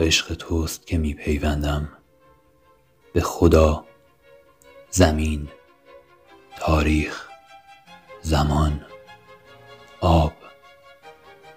عشق 0.00 0.34
توست 0.34 0.86
که 0.86 0.98
می 0.98 1.14
پیوندم. 1.14 1.88
به 3.12 3.20
خدا 3.20 3.84
زمین 4.90 5.48
تاریخ 6.58 7.28
زمان 8.22 8.84
آب 10.00 10.32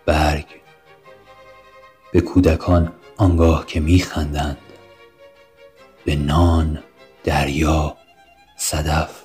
برگ 0.06 0.46
به 2.12 2.22
کودکان 2.22 2.94
آنگاه 3.18 3.66
که 3.66 3.80
میخندند 3.80 4.58
به 6.06 6.16
نان 6.16 6.84
دریا 7.24 7.98
صدف 8.58 9.24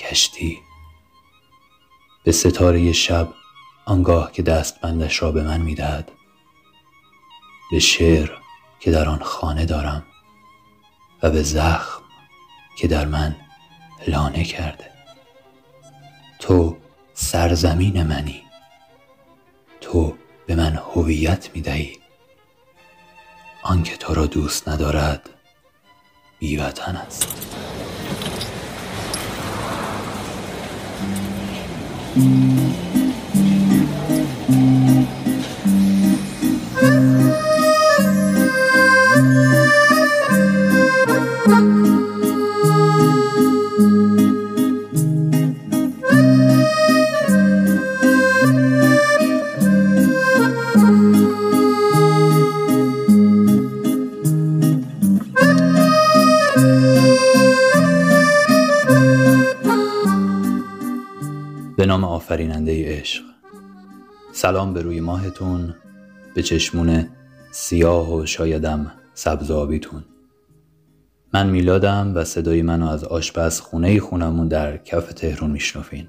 کشتی. 0.00 0.58
به 2.24 2.32
ستاره 2.32 2.92
شب 2.92 3.28
آنگاه 3.84 4.32
که 4.32 4.42
دستبندش 4.42 5.22
را 5.22 5.32
به 5.32 5.42
من 5.42 5.60
می‌دهد 5.60 6.10
به 7.70 7.78
شعر 7.78 8.30
که 8.80 8.90
در 8.90 9.08
آن 9.08 9.18
خانه 9.22 9.64
دارم 9.64 10.02
و 11.22 11.30
به 11.30 11.42
زخم 11.42 12.02
که 12.78 12.88
در 12.88 13.06
من 13.06 13.36
لانه 14.08 14.44
کرده. 14.44 14.90
تو 16.38 16.76
سرزمین 17.14 18.02
منی. 18.02 18.42
تو 19.80 20.14
به 20.46 20.54
من 20.54 20.82
هویت 20.94 21.50
می 21.54 21.60
دهی. 21.60 21.98
آنکه 23.62 23.96
تو 23.96 24.14
را 24.14 24.26
دوست 24.26 24.68
ندارد 24.68 25.30
بیوطن 26.38 26.96
است. 26.96 27.48
به 32.16 32.77
آفریننده 62.38 63.00
عشق. 63.00 63.22
سلام 64.32 64.74
به 64.74 64.82
روی 64.82 65.00
ماهتون 65.00 65.74
به 66.34 66.42
چشمون 66.42 67.08
سیاه 67.50 68.14
و 68.14 68.26
شایدم 68.26 68.92
سبز 69.14 69.50
آبیتون 69.50 70.04
من 71.34 71.50
میلادم 71.50 72.12
و 72.14 72.24
صدای 72.24 72.62
منو 72.62 72.88
از 72.88 73.04
آشپزخونه 73.04 74.00
خونمون 74.00 74.48
در 74.48 74.76
کف 74.76 75.12
تهرون 75.12 75.50
میشنفین 75.50 76.06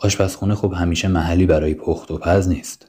آشپزخونه 0.00 0.54
خب 0.54 0.72
همیشه 0.72 1.08
محلی 1.08 1.46
برای 1.46 1.74
پخت 1.74 2.10
و 2.10 2.18
پز 2.18 2.48
نیست. 2.48 2.88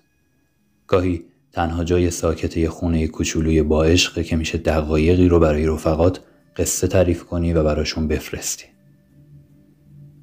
گاهی 0.88 1.25
تنها 1.51 1.83
جای 1.83 2.12
ساکت 2.12 2.57
یه 2.57 2.69
خونه 2.69 3.07
کوچولوی 3.07 3.63
با 3.63 3.83
عشقه 3.83 4.23
که 4.23 4.35
میشه 4.35 4.57
دقایقی 4.57 5.28
رو 5.28 5.39
برای 5.39 5.66
رفقات 5.66 6.19
قصه 6.57 6.88
تعریف 6.88 7.23
کنی 7.23 7.53
و 7.53 7.63
براشون 7.63 8.07
بفرستی. 8.07 8.71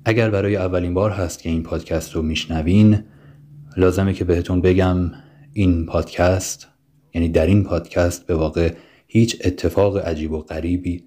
اگر 0.08 0.30
برای 0.30 0.56
اولین 0.56 0.94
بار 0.94 1.10
هست 1.10 1.42
که 1.42 1.48
این 1.48 1.62
پادکست 1.62 2.12
رو 2.12 2.22
میشنوین 2.22 3.04
لازمه 3.76 4.12
که 4.12 4.24
بهتون 4.24 4.60
بگم 4.60 5.10
این 5.52 5.86
پادکست 5.86 6.68
یعنی 7.14 7.28
در 7.28 7.46
این 7.46 7.64
پادکست 7.64 8.26
به 8.26 8.34
واقع 8.34 8.72
هیچ 9.06 9.36
اتفاق 9.44 9.96
عجیب 9.96 10.32
و 10.32 10.38
غریبی 10.38 11.04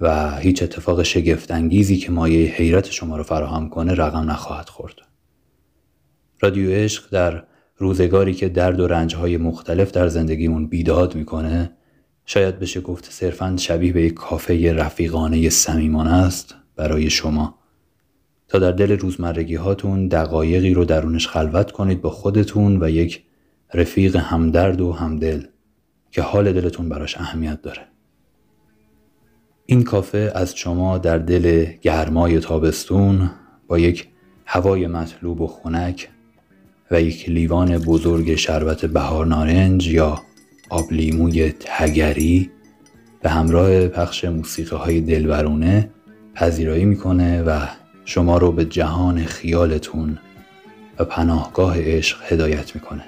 و 0.00 0.36
هیچ 0.38 0.62
اتفاق 0.62 1.02
شگفتانگیزی 1.02 1.96
که 1.96 2.12
مایه 2.12 2.50
حیرت 2.50 2.90
شما 2.90 3.16
رو 3.16 3.22
فراهم 3.22 3.68
کنه 3.68 3.94
رقم 3.94 4.30
نخواهد 4.30 4.68
خورد. 4.68 4.94
رادیو 6.40 6.70
عشق 6.70 7.10
در 7.10 7.44
روزگاری 7.76 8.34
که 8.34 8.48
درد 8.48 8.80
و 8.80 8.86
رنجهای 8.86 9.36
مختلف 9.36 9.90
در 9.90 10.08
زندگیمون 10.08 10.66
بیداد 10.66 11.14
می‌کنه 11.14 11.70
شاید 12.26 12.58
بشه 12.58 12.80
گفت 12.80 13.10
صرفا 13.10 13.56
شبیه 13.58 13.92
به 13.92 14.02
یک 14.02 14.14
کافه 14.14 14.72
رفیقانه 14.72 15.50
صمیمانه 15.50 16.12
است 16.12 16.54
برای 16.76 17.10
شما 17.10 17.61
تا 18.52 18.58
در 18.58 18.72
دل 18.72 18.98
روزمرگی 18.98 19.54
هاتون 19.54 20.08
دقایقی 20.08 20.74
رو 20.74 20.84
درونش 20.84 21.28
خلوت 21.28 21.70
کنید 21.70 22.00
با 22.00 22.10
خودتون 22.10 22.82
و 22.82 22.90
یک 22.90 23.22
رفیق 23.74 24.16
همدرد 24.16 24.80
و 24.80 24.92
همدل 24.92 25.42
که 26.10 26.22
حال 26.22 26.52
دلتون 26.52 26.88
براش 26.88 27.18
اهمیت 27.18 27.62
داره. 27.62 27.82
این 29.66 29.82
کافه 29.82 30.32
از 30.34 30.56
شما 30.56 30.98
در 30.98 31.18
دل 31.18 31.66
گرمای 31.82 32.40
تابستون 32.40 33.30
با 33.68 33.78
یک 33.78 34.08
هوای 34.46 34.86
مطلوب 34.86 35.40
و 35.40 35.46
خنک 35.46 36.08
و 36.90 37.02
یک 37.02 37.28
لیوان 37.28 37.78
بزرگ 37.78 38.34
شربت 38.34 38.84
بهار 38.84 39.26
نارنج 39.26 39.88
یا 39.88 40.20
آب 40.70 40.92
لیموی 40.92 41.52
تگری 41.60 42.50
به 43.22 43.30
همراه 43.30 43.88
پخش 43.88 44.24
موسیقی 44.24 44.76
های 44.76 45.00
دلبرونه 45.00 45.90
پذیرایی 46.34 46.84
می‌کنه 46.84 47.42
و 47.42 47.81
شما 48.04 48.38
رو 48.38 48.52
به 48.52 48.64
جهان 48.64 49.24
خیالتون 49.24 50.18
و 50.98 51.04
پناهگاه 51.04 51.80
عشق 51.80 52.32
هدایت 52.32 52.74
می‌کنه. 52.74 53.04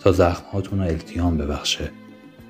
تا 0.00 0.12
زخمهاتون 0.12 0.78
رو 0.78 0.84
التیام 0.84 1.36
ببخشه 1.36 1.90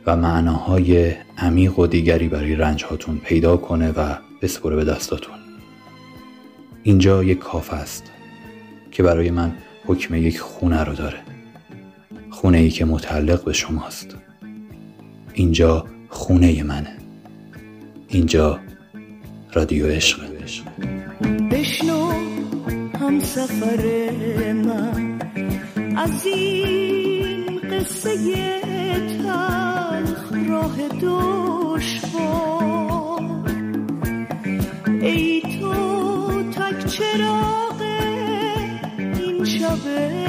و 0.07 0.17
معناهای 0.17 1.15
عمیق 1.39 1.79
و 1.79 1.87
دیگری 1.87 2.29
برای 2.29 2.55
رنجهاتون 2.55 3.19
پیدا 3.19 3.57
کنه 3.57 3.91
و 3.91 4.15
بسپره 4.43 4.77
به 4.77 4.85
دستاتون. 4.85 5.35
اینجا 6.83 7.25
یک 7.25 7.39
کاف 7.39 7.73
است 7.73 8.05
که 8.91 9.03
برای 9.03 9.31
من 9.31 9.53
حکم 9.87 10.15
یک 10.15 10.41
خونه 10.41 10.85
رو 10.85 10.93
داره. 10.95 11.19
خونه 12.31 12.59
ای 12.59 12.71
که 12.71 12.85
متعلق 12.85 13.45
به 13.45 13.53
شماست. 13.53 14.17
اینجا 15.35 15.87
خونه 16.09 16.63
منه. 16.63 16.97
اینجا 18.09 18.61
رادیو 19.53 19.87
بشنو 21.51 22.11
هم 23.01 23.21
سفر 23.21 24.13
من. 24.53 25.19
از 25.97 26.27
این 26.27 27.61
قصه 27.71 28.17
تلخ 29.23 30.33
راه 30.49 30.77
دشوار. 31.03 32.27
ای 35.01 35.41
تو 35.41 35.73
تک 36.43 36.87
چراغ 36.87 37.81
این 38.99 39.45
شب 39.45 40.26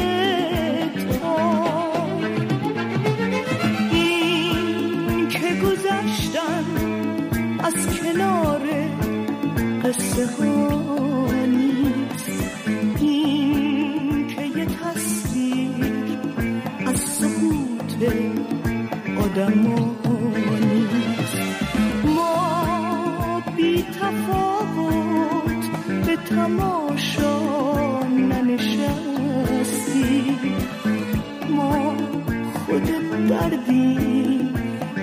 دردی 33.28 33.98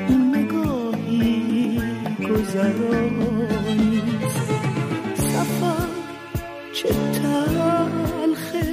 این 0.08 0.36
نگاهی 0.36 1.80
گذرانی 2.30 3.33
تلخه 7.34 8.64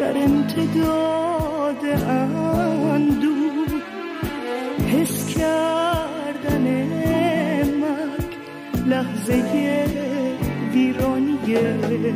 در 0.00 0.18
امتداد 0.18 1.84
اندو 2.08 3.34
حس 4.92 5.34
کردن 5.38 6.62
مرگ 7.80 8.32
لحظه 8.86 9.42
ویرانی 10.72 11.38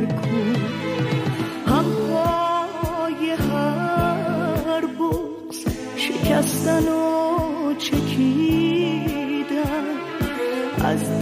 کو 0.07 0.37
همهای 1.71 3.31
هر 3.31 4.81
بغز 4.85 5.65
شکستن 5.95 6.83
و 6.83 7.73
چکیدن 7.77 9.21
از 10.85 11.21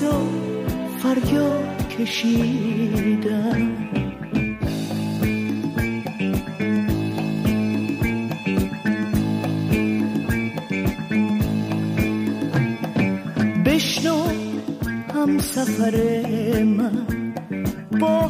صدا 0.00 0.20
فریاد 1.02 1.88
کشیدم. 1.88 3.70
بشنو 13.64 14.24
هم 15.14 15.38
سفر 15.38 15.96
من 16.64 17.34
با 18.00 18.28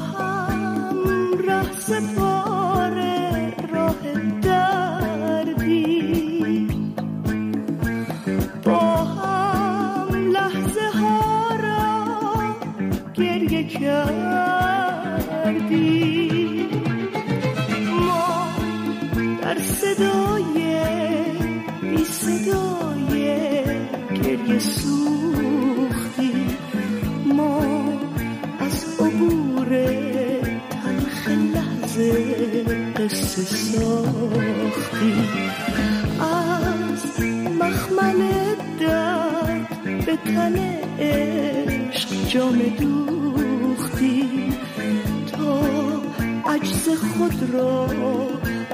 خود 47.35 47.55
را 47.55 47.87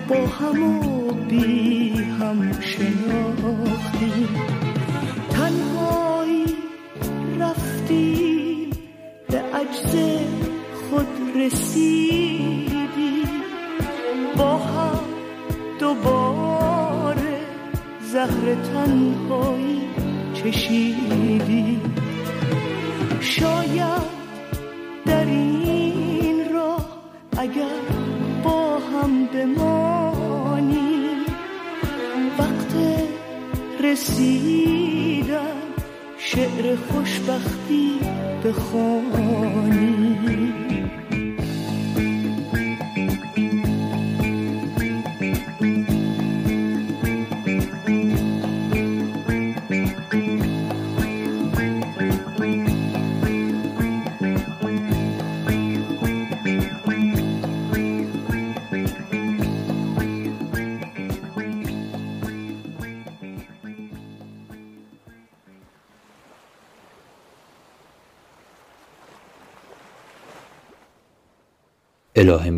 با 0.08 0.26
هم 0.26 0.62
و 0.62 1.12
بی 1.12 1.92
هم 1.94 2.52
شناختی. 2.60 4.28
تنهایی 5.30 6.44
رفتی 7.40 8.70
به 9.28 9.38
عجز 9.38 9.96
خود 10.90 11.06
رسید 11.36 12.70
با 14.36 14.56
هم 14.56 15.00
دوباره 15.78 17.40
زهر 18.12 18.54
تنهایی 18.54 19.80
چشیدی 20.34 21.19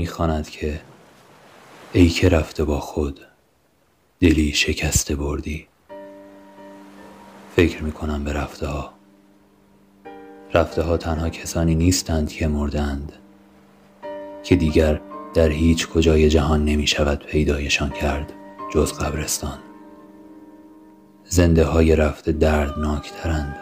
می‌خواند 0.03 0.51
که 0.51 0.81
ای 1.93 2.09
که 2.09 2.29
رفته 2.29 2.65
با 2.65 2.81
خود 2.81 3.21
دلی 4.21 4.53
شکسته 4.53 5.17
بردی. 5.17 5.67
فکر 7.57 7.83
می‌کنم 7.83 8.25
به 8.25 8.33
رفته 8.33 8.67
ها 8.67 8.93
رفته 10.55 10.83
ها 10.83 10.97
تنها 10.97 11.29
کسانی 11.29 11.75
نیستند 11.75 12.29
که 12.29 12.49
مردند 12.49 13.13
که 14.43 14.57
دیگر 14.57 15.01
در 15.35 15.49
هیچ 15.49 15.89
کجای 15.89 16.29
جهان 16.29 16.65
نمی 16.65 16.87
شود 16.87 17.27
پیدایشان 17.27 17.91
کرد 17.91 18.33
جز 18.75 18.93
قبرستان. 18.93 19.59
زنده 21.25 21.65
های 21.65 21.97
رفته 21.97 22.33
دردناکترند. 22.33 23.57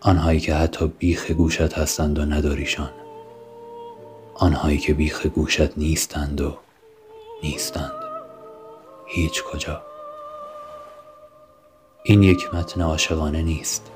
آنهایی 0.00 0.40
که 0.40 0.54
حتی 0.54 0.86
بیخ 0.98 1.30
گوشت 1.30 1.72
هستند 1.72 2.18
و 2.18 2.24
نداریشان. 2.24 2.90
آنهایی 4.42 4.78
که 4.78 4.94
بیخ 4.94 5.26
گوشت 5.26 5.78
نیستند 5.78 6.40
و 6.40 6.58
نیستند. 7.42 7.92
هیچ 9.06 9.42
کجا. 9.42 9.82
این 12.04 12.22
یک 12.22 12.54
متن 12.54 12.80
عاشقانه 12.80 13.42
نیست. 13.42 13.90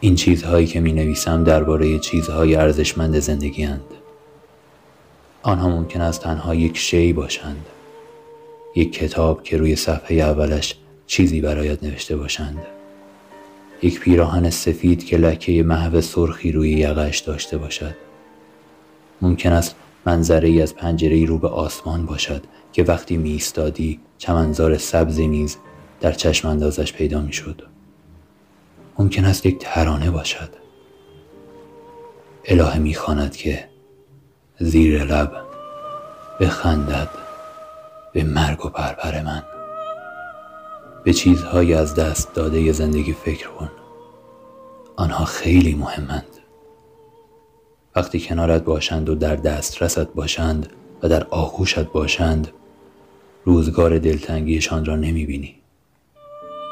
این 0.00 0.14
چیزهایی 0.14 0.66
که 0.66 0.80
می 0.80 0.92
نویسم 0.92 1.44
درباره 1.44 1.98
چیزهای 1.98 2.54
ارزشمند 2.54 3.18
زندگی 3.18 3.62
هند. 3.62 3.94
آنها 5.42 5.68
ممکن 5.68 6.00
است 6.00 6.20
تنها 6.20 6.54
یک 6.54 6.76
شی 6.78 7.12
باشند. 7.12 7.66
یک 8.76 8.92
کتاب 8.92 9.42
که 9.42 9.56
روی 9.56 9.76
صفحه 9.76 10.16
اولش 10.16 10.76
چیزی 11.06 11.40
برایت 11.40 11.82
نوشته 11.82 12.16
باشند. 12.16 12.66
یک 13.82 14.00
پیراهن 14.00 14.50
سفید 14.50 15.04
که 15.04 15.16
لکه 15.16 15.62
محو 15.62 16.00
سرخی 16.00 16.52
روی 16.52 16.70
یقش 16.70 17.18
داشته 17.18 17.58
باشد. 17.58 18.09
ممکن 19.22 19.52
است 19.52 19.76
منظره 20.06 20.48
ای 20.48 20.62
از 20.62 20.74
پنجره 20.74 21.24
رو 21.24 21.38
به 21.38 21.48
آسمان 21.48 22.06
باشد 22.06 22.44
که 22.72 22.82
وقتی 22.82 23.16
می 23.16 23.30
ایستادی 23.30 24.00
چمنزار 24.18 24.78
سبزی 24.78 25.28
نیز 25.28 25.56
در 26.00 26.12
چشم 26.12 26.48
اندازش 26.48 26.92
پیدا 26.92 27.20
می 27.20 27.32
شد. 27.32 27.62
ممکن 28.98 29.24
است 29.24 29.46
یک 29.46 29.58
ترانه 29.60 30.10
باشد. 30.10 30.48
الهه 32.44 32.78
می 32.78 32.94
خاند 32.94 33.36
که 33.36 33.68
زیر 34.58 35.04
لب 35.04 35.32
بخندد 36.40 37.08
به 38.12 38.24
مرگ 38.24 38.66
و 38.66 38.68
پرپر 38.68 39.22
من 39.22 39.42
به 41.04 41.12
چیزهای 41.12 41.74
از 41.74 41.94
دست 41.94 42.34
داده 42.34 42.72
زندگی 42.72 43.12
فکر 43.12 43.48
کن 43.48 43.70
آنها 44.96 45.24
خیلی 45.24 45.74
مهمند 45.74 46.39
وقتی 47.96 48.20
کنارت 48.20 48.64
باشند 48.64 49.08
و 49.08 49.14
در 49.14 49.36
دسترست 49.36 50.14
باشند 50.14 50.66
و 51.02 51.08
در 51.08 51.26
آغوشت 51.30 51.78
باشند 51.84 52.48
روزگار 53.44 53.98
دلتنگیشان 53.98 54.84
را 54.84 54.96
نمی 54.96 55.26
بینی 55.26 55.54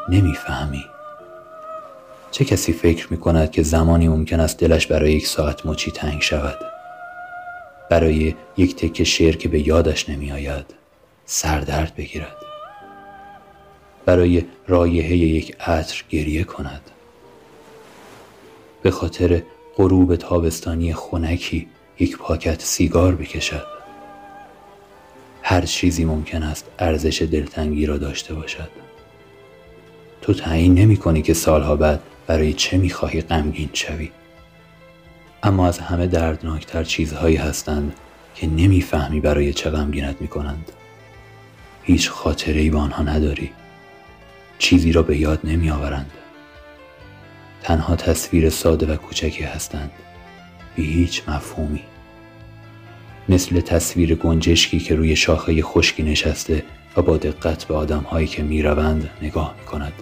نمی 0.09 0.35
فهمی 0.35 0.85
چه 2.31 2.45
کسی 2.45 2.73
فکر 2.73 3.07
می 3.11 3.17
کند 3.17 3.51
که 3.51 3.63
زمانی 3.63 4.09
ممکن 4.09 4.41
است 4.41 4.59
دلش 4.59 4.87
برای 4.87 5.13
یک 5.13 5.27
ساعت 5.27 5.67
مچی 5.67 5.91
تنگ 5.91 6.21
شود؟ 6.21 6.59
برای 7.91 8.35
یک 8.57 8.77
تکه 8.77 9.05
شعر 9.05 9.37
که 9.37 9.49
به 9.49 9.69
یادش 9.69 10.09
نمی 10.09 10.33
آید 10.33 10.75
سردرد 11.27 11.95
بگیرد. 11.97 12.37
برای 14.05 14.45
رایحه 14.69 15.17
یک 15.17 15.57
عطر 15.61 16.05
گریه 16.11 16.45
کند. 16.45 16.91
به 18.83 18.91
خاطر 18.91 19.43
غروب 19.79 20.17
تابستانی 20.17 20.93
خونکی 20.93 21.69
یک 21.99 22.19
پاکت 22.19 22.63
سیگار 22.63 23.15
بکشد. 23.15 23.67
هر 25.43 25.61
چیزی 25.61 26.05
ممکن 26.05 26.43
است 26.43 26.71
ارزش 26.79 27.23
دلتنگی 27.23 27.87
را 27.87 27.97
داشته 27.97 28.35
باشد. 28.35 28.69
تو 30.23 30.35
تعیین 30.35 30.75
نمی 30.75 30.97
کنی 30.97 31.23
که 31.23 31.35
سالها 31.35 31.77
بعد 31.77 32.01
برای 32.27 32.53
چه 32.53 32.79
می‌خواهی 32.79 33.21
غمگین 33.21 33.71
شوی. 33.73 34.11
اما 35.43 35.69
از 35.69 35.79
همه 35.79 36.07
دردناکتر 36.07 36.85
چیزهایی 36.85 37.37
هستند 37.37 37.95
که 38.35 38.47
نمی‌فهمی 38.47 39.21
برای 39.21 39.53
چه 39.53 39.71
غمگینت 39.71 40.17
می‌کنند 40.21 40.73
هیچ 41.83 42.11
خاطره 42.11 42.61
ای 42.61 42.71
با 42.71 42.81
آنها 42.81 43.03
نداری. 43.03 43.51
چیزی 44.59 44.93
را 44.93 45.03
به 45.03 45.19
یاد 45.19 45.41
نمی 45.45 45.71
آورند. 45.71 46.11
تنها 47.63 47.97
تصویر 47.97 48.51
ساده 48.51 48.87
و 48.87 48.97
کوچکی 48.97 49.45
هستند. 49.45 49.91
بی 50.77 50.93
هیچ 50.93 51.29
مفهومی. 51.29 51.83
مثل 53.29 53.61
تصویر 53.61 54.15
گنجشکی 54.15 54.79
که 54.79 54.95
روی 54.95 55.17
شاخه 55.17 55.63
خشکی 55.63 56.03
نشسته 56.03 56.65
و 56.97 57.03
با 57.03 57.17
دقت 57.17 57.65
به 57.65 57.75
آدمهایی 57.75 58.27
که 58.27 58.43
می‌روند 58.43 59.11
نگاه 59.23 59.55
می 59.59 59.65
کند 59.65 59.93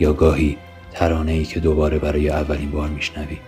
یا 0.00 0.12
گاهی 0.12 0.58
ترانه 0.92 1.32
ای 1.32 1.44
که 1.44 1.60
دوباره 1.60 1.98
برای 1.98 2.28
اولین 2.28 2.70
بار 2.70 2.88
میشنوی. 2.88 3.38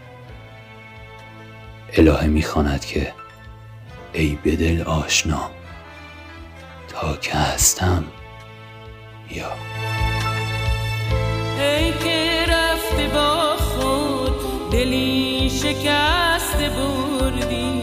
الهه 1.93 2.27
می‌خواند 2.27 2.85
که 2.85 3.13
ای 4.13 4.39
بدل 4.45 4.83
آشنا 4.83 5.51
تا 6.89 7.17
که 7.17 7.33
هستم 7.35 8.05
یا 9.31 9.53
شکست 15.75 16.57
بردی. 16.57 17.83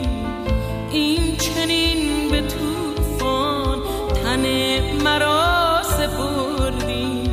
این 0.91 1.37
چنین 1.37 2.29
به 2.31 2.41
توفان 2.41 3.79
تن 4.23 4.45
مرا 5.03 5.81
سپردی. 5.83 7.29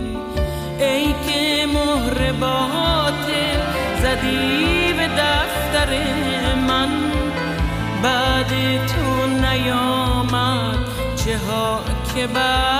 ای 0.80 1.04
که 1.04 1.66
مهر 1.66 2.32
باطل 2.32 3.60
زدی 4.02 4.92
به 4.92 5.08
دفتر 5.08 5.90
من 6.68 6.88
بعد 8.02 8.48
تو 8.86 9.26
نیامد 9.26 10.78
چه 11.16 11.38
ها 11.38 11.80
که 12.14 12.26
بر 12.26 12.77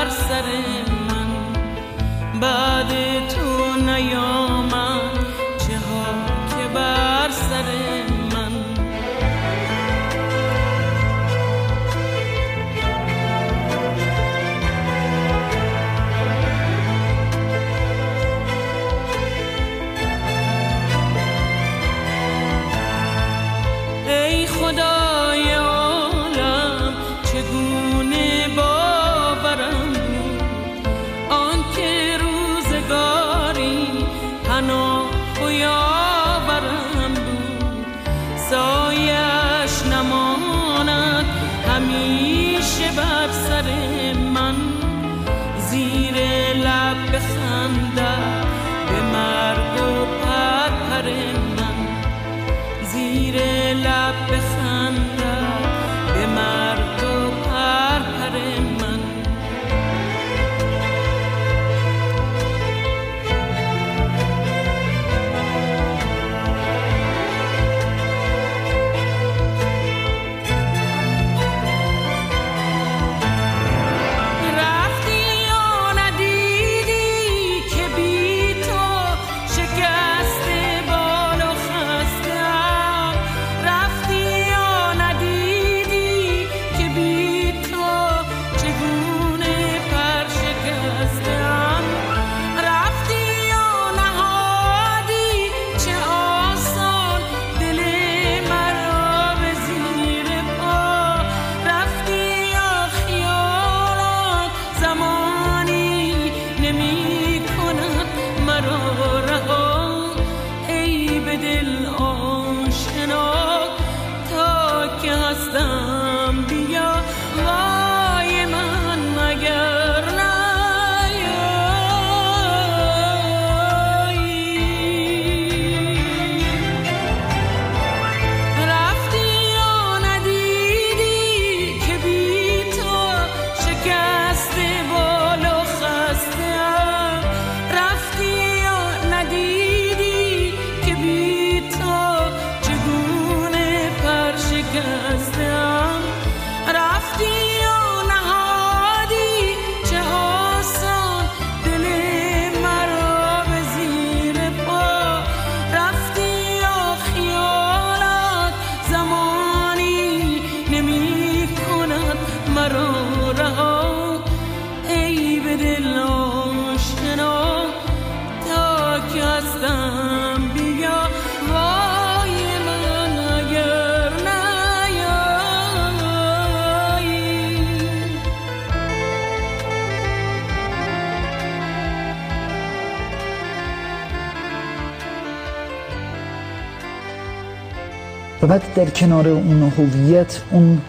بعد 188.48 188.74
در 188.74 188.90
کنار 188.90 189.28
اون 189.28 189.72
هویت 189.78 190.40
اون 190.50 190.80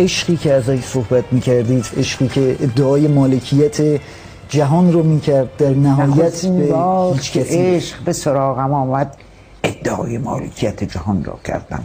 عشقی 0.00 0.36
که 0.36 0.52
ازش 0.52 0.80
صحبت 0.80 1.24
می‌کردید 1.32 1.86
عشقی 1.96 2.28
که 2.28 2.56
ادعای 2.60 3.08
مالکیت 3.08 4.00
جهان 4.48 4.92
رو 4.92 5.02
می‌کرد 5.02 5.56
در 5.56 5.70
نهایت 5.70 6.46
به 6.46 6.74
هیچ 7.14 7.32
کسی 7.32 7.58
عشق 7.58 8.02
به 8.04 8.12
سراغم 8.12 8.72
آمد 8.72 9.16
ادعای 9.64 10.18
مالکیت 10.18 10.84
جهان 10.84 11.24
را 11.24 11.38
کردم. 11.44 11.84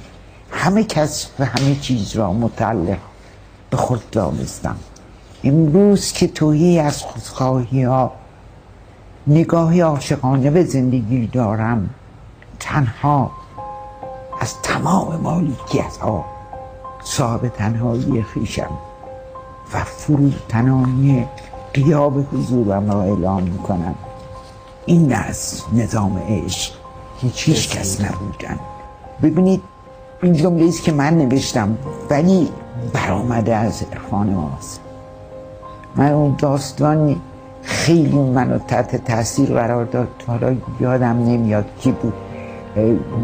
همه 0.51 0.83
کس 0.83 1.27
و 1.39 1.45
همه 1.45 1.75
چیز 1.75 2.15
را 2.15 2.33
متعلق 2.33 2.97
به 3.69 3.77
خود 3.77 4.09
دانستم. 4.11 4.75
امروز 5.43 6.11
که 6.11 6.27
توهی 6.27 6.79
از 6.79 7.01
خودخواهی 7.01 7.83
ها 7.83 8.11
نگاهی 9.27 9.79
عاشقانه 9.81 10.51
به 10.51 10.63
زندگی 10.63 11.27
دارم 11.27 11.89
تنها 12.59 13.42
از 14.43 14.61
تمام 14.61 15.19
مالکیت 15.21 15.97
ها 15.97 16.25
صاحب 17.03 17.47
تنهایی 17.47 18.23
خیشم 18.23 18.69
و 19.73 19.83
فروتنانی 19.83 21.27
قیاب 21.73 22.25
حضورم 22.33 22.91
را 22.91 23.03
اعلام 23.03 23.43
می‌کنم. 23.43 23.95
این 24.85 25.13
از 25.13 25.61
نظام 25.73 26.17
عشق 26.17 26.73
هیچ 27.21 27.49
هیچ 27.49 27.77
کس 27.77 28.01
نبودن. 28.01 28.59
ببینید 29.21 29.61
این 30.21 30.33
جمله 30.33 30.67
است 30.67 30.83
که 30.83 30.91
من 30.91 31.17
نوشتم 31.17 31.77
ولی 32.09 32.49
برآمده 32.93 33.55
از 33.55 33.83
عرفان 33.91 34.29
ماست. 34.29 34.81
من 35.95 36.11
اون 36.11 36.35
داستان 36.37 37.21
خیلی 37.61 38.19
منو 38.19 38.57
تحت 38.57 39.05
تاثیر 39.05 39.53
قرار 39.53 39.85
داد. 39.85 40.07
حالا 40.27 40.55
یادم 40.79 41.17
نمیاد 41.29 41.65
کی 41.79 41.91
بود. 41.91 42.13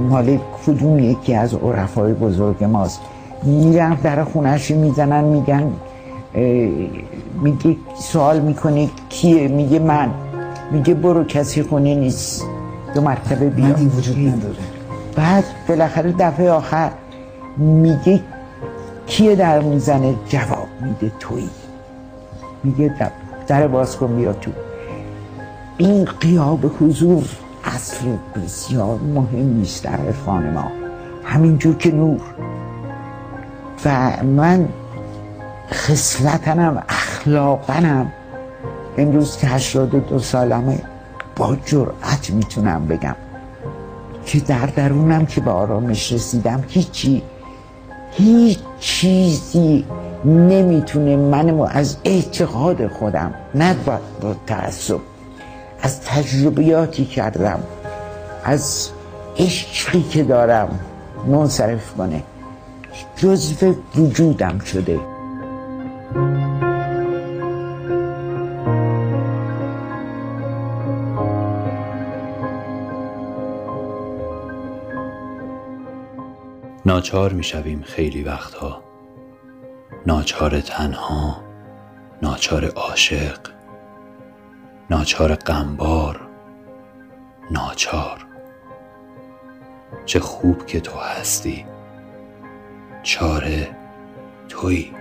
مال 0.10 0.40
کدوم 0.66 1.00
یکی 1.00 1.34
از 1.34 1.54
عرفای 1.54 2.14
بزرگ 2.14 2.64
ماست. 2.64 3.02
میرن 3.44 3.96
در 3.96 4.24
خونش 4.24 4.72
می‌زنن 4.72 5.24
میگن 5.24 5.72
میگه 7.42 7.76
سوال 8.00 8.40
می‌کنه 8.40 8.90
کیه؟ 9.10 9.48
میگه 9.48 9.80
من. 9.80 10.10
میگه 10.72 10.94
برو 10.94 11.24
کسی 11.24 11.64
خونه 11.64 11.96
نیست. 11.96 12.46
دو 12.96 13.02
مرتبه 13.02 13.50
بیا 13.50 13.66
معنی 13.66 13.86
وجود 13.88 14.18
نداره. 14.18 14.56
بعد 15.16 15.44
بالاخره 15.68 16.12
دفعه 16.20 16.52
آخر 16.52 16.92
میگه 17.58 18.22
کیه 19.08 19.36
در 19.36 19.60
می‌زنه؟ 19.60 20.16
جواب 20.28 20.68
میده 20.82 21.12
تویی. 21.20 21.50
میگه 22.64 22.96
در 23.48 23.68
باز 23.68 23.98
کن 23.98 24.16
بیا 24.16 24.34
تو. 24.34 24.52
این 25.78 26.06
قیاب 26.06 26.72
حضور 26.80 27.24
اصل 27.76 28.06
بسیار 28.36 29.00
مهم 29.00 29.62
است 29.62 29.84
در 29.84 29.96
عرفان 29.96 30.50
ما. 30.54 30.72
همینجور 31.24 31.76
که 31.76 31.92
نور. 31.92 32.22
و 33.86 34.12
من 34.24 34.70
خصلتنم 35.72 36.84
اخلاقنم. 36.90 38.12
امروز 38.98 39.38
که 39.38 39.48
هشتاد 39.48 39.90
دو 39.90 40.20
سالمه 40.20 40.82
با 41.36 41.58
جرأت 41.66 42.30
می‌تونم 42.30 42.88
بگم 42.88 43.16
که 44.26 44.40
در 44.40 44.66
درونم 44.66 45.26
که 45.26 45.42
به 45.42 45.52
آرامش 45.52 46.14
رسیدم 46.14 46.64
هیچی 46.68 47.24
هیچ 48.12 48.60
چیزی 48.80 49.86
نمی‌تونه 50.26 51.18
منو 51.18 51.68
از 51.72 51.98
اعتقاد 52.04 52.88
خودم 52.88 53.34
نه 53.56 53.76
با 54.22 54.36
تعصب 54.48 55.00
از 55.82 56.02
تجربیاتی 56.02 57.06
کردم 57.06 57.64
از 58.44 58.90
عشقی 59.38 60.02
که 60.02 60.24
دارم 60.24 60.80
منصرف 61.28 61.94
کنه. 61.94 62.24
جزو 63.16 63.76
وجودم 63.96 64.60
شده. 64.60 65.00
ناچار 76.86 77.34
می‌شویم 77.34 77.82
خیلی 77.82 78.24
وقتها. 78.24 78.82
ناچار 80.06 80.62
تنها 80.62 81.38
ناچار 82.22 82.66
عاشق. 82.66 83.38
ناچار 84.90 85.36
غمبار 85.36 86.20
ناچار. 87.52 88.26
چه 90.06 90.20
خوب 90.20 90.66
که 90.66 90.80
تو 90.80 91.00
هستی 91.00 91.66
چاره 93.04 93.76
تویی. 94.50 94.94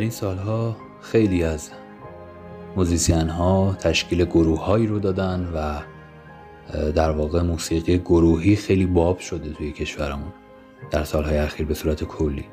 در 0.00 0.04
این 0.04 0.10
سالها 0.10 0.76
خیلی 1.00 1.44
از 1.44 1.70
موزیسین 2.76 3.28
ها 3.28 3.76
تشکیل 3.80 4.24
گروه 4.24 4.64
هایی 4.64 4.86
رو 4.86 4.98
دادن 4.98 5.48
و 5.54 5.80
در 6.92 7.10
واقع 7.10 7.42
موسیقی 7.42 7.98
گروهی 7.98 8.56
خیلی 8.56 8.86
باب 8.86 9.18
شده 9.18 9.52
توی 9.52 9.72
کشورمون 9.72 10.32
در 10.90 11.04
سالهای 11.04 11.38
اخیر 11.38 11.66
به 11.66 11.74
صورت 11.74 12.04
کلی. 12.04 12.44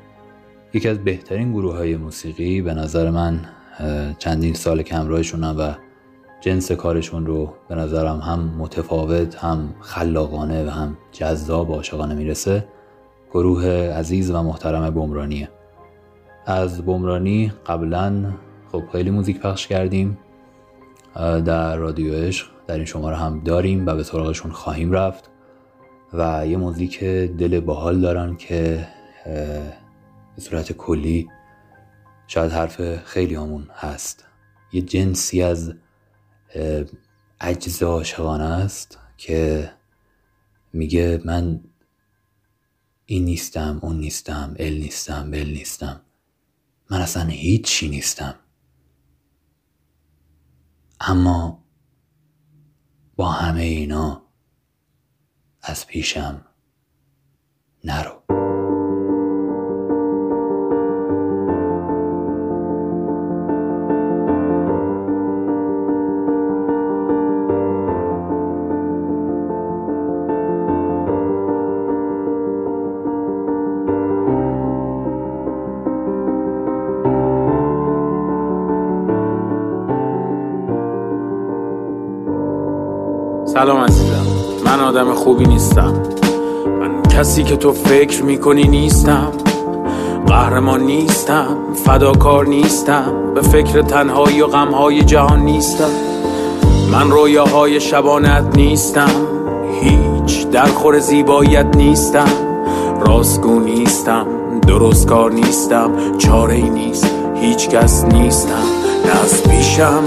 یکی 0.74 0.88
از 0.88 1.04
بهترین 1.04 1.52
گروه 1.52 1.76
های 1.76 1.96
موسیقی 1.96 2.62
به 2.62 2.74
نظر 2.74 3.10
من 3.10 3.40
چندین 4.18 4.54
سال 4.54 4.82
کمرایشونم 4.82 5.56
و 5.58 5.74
جنس 6.40 6.72
کارشون 6.72 7.26
رو 7.26 7.54
به 7.68 7.74
نظرم 7.74 8.20
هم 8.20 8.54
متفاوت 8.58 9.34
هم 9.34 9.74
خلاقانه 9.80 10.66
و 10.66 10.70
هم 10.70 10.96
جذاب 11.12 11.70
عاشقانه 11.72 12.14
می‌رسه 12.14 12.68
گروه 13.30 13.66
عزیز 13.70 14.30
و 14.30 14.42
محترم 14.42 14.90
بمرانیه. 14.90 15.48
از 16.50 16.82
بمرانی 16.82 17.52
قبلا 17.66 18.32
خب 18.72 18.84
خیلی 18.92 19.10
موزیک 19.10 19.40
پخش 19.40 19.66
کردیم 19.66 20.18
در 21.44 21.76
رادیو 21.76 22.14
عشق 22.14 22.46
در 22.66 22.74
این 22.74 22.84
شماره 22.84 23.16
هم 23.16 23.40
داریم 23.40 23.86
و 23.86 23.94
به 23.94 24.02
سراغشون 24.02 24.52
خواهیم 24.52 24.92
رفت 24.92 25.30
و 26.12 26.46
یه 26.46 26.56
موزیک 26.56 27.04
دل 27.04 27.60
باحال 27.60 28.00
دارن 28.00 28.36
که 28.36 28.88
به 30.36 30.40
صورت 30.40 30.72
کلی 30.72 31.28
شاید 32.26 32.52
حرف 32.52 33.04
خیلی 33.04 33.34
همون 33.34 33.68
هست. 33.74 34.24
یه 34.72 34.82
جنسی 34.82 35.42
از 35.42 35.74
اجزا 37.40 37.88
عاشقانه 37.88 38.44
است 38.44 38.98
که 39.16 39.70
میگه 40.72 41.20
من 41.24 41.60
این 43.06 43.24
نیستم 43.24 43.78
اون 43.82 43.96
نیستم 43.98 44.54
ال 44.58 44.72
نیستم 44.72 45.30
بل 45.30 45.46
نیستم. 45.46 46.00
من 46.90 47.00
اصلا 47.00 47.24
هیچی 47.26 47.88
نیستم. 47.88 48.34
اما 51.00 51.64
با 53.16 53.32
همه 53.32 53.62
اینا 53.62 54.22
از 55.62 55.86
پیشم 55.86 56.44
نرو. 57.84 58.17
سلام 83.58 83.80
عزیزم. 83.80 84.26
من 84.64 84.80
آدم 84.80 85.14
خوبی 85.14 85.44
نیستم. 85.44 85.92
من 86.80 87.02
کسی 87.02 87.42
که 87.42 87.56
تو 87.56 87.72
فکر 87.72 88.22
می‌کنی 88.22 88.68
نیستم. 88.68 89.32
قهرمان 90.26 90.80
نیستم. 90.80 91.56
فداکار 91.84 92.46
نیستم. 92.46 93.34
به 93.34 93.40
فکر 93.40 93.82
تنهایی 93.82 94.40
و 94.40 94.46
غمهای 94.46 95.02
جهان 95.02 95.40
نیستم. 95.40 95.90
من 96.92 97.10
رویاهای 97.10 97.80
شبانت 97.80 98.44
نیستم. 98.56 99.26
هیچ 99.80 100.48
درخور 100.48 100.98
زیباییت 100.98 101.76
نیستم. 101.76 102.28
راستگو 103.00 103.60
نیستم. 103.60 104.26
درست 104.66 105.06
کار 105.06 105.32
نیستم. 105.32 105.90
چاره 106.18 106.54
ای 106.54 106.70
نیست. 106.70 107.10
هیچ 107.34 107.68
کس 107.68 108.04
نیستم. 108.04 108.64
نه 109.06 109.24
از 109.24 109.42
پیشم. 109.42 110.02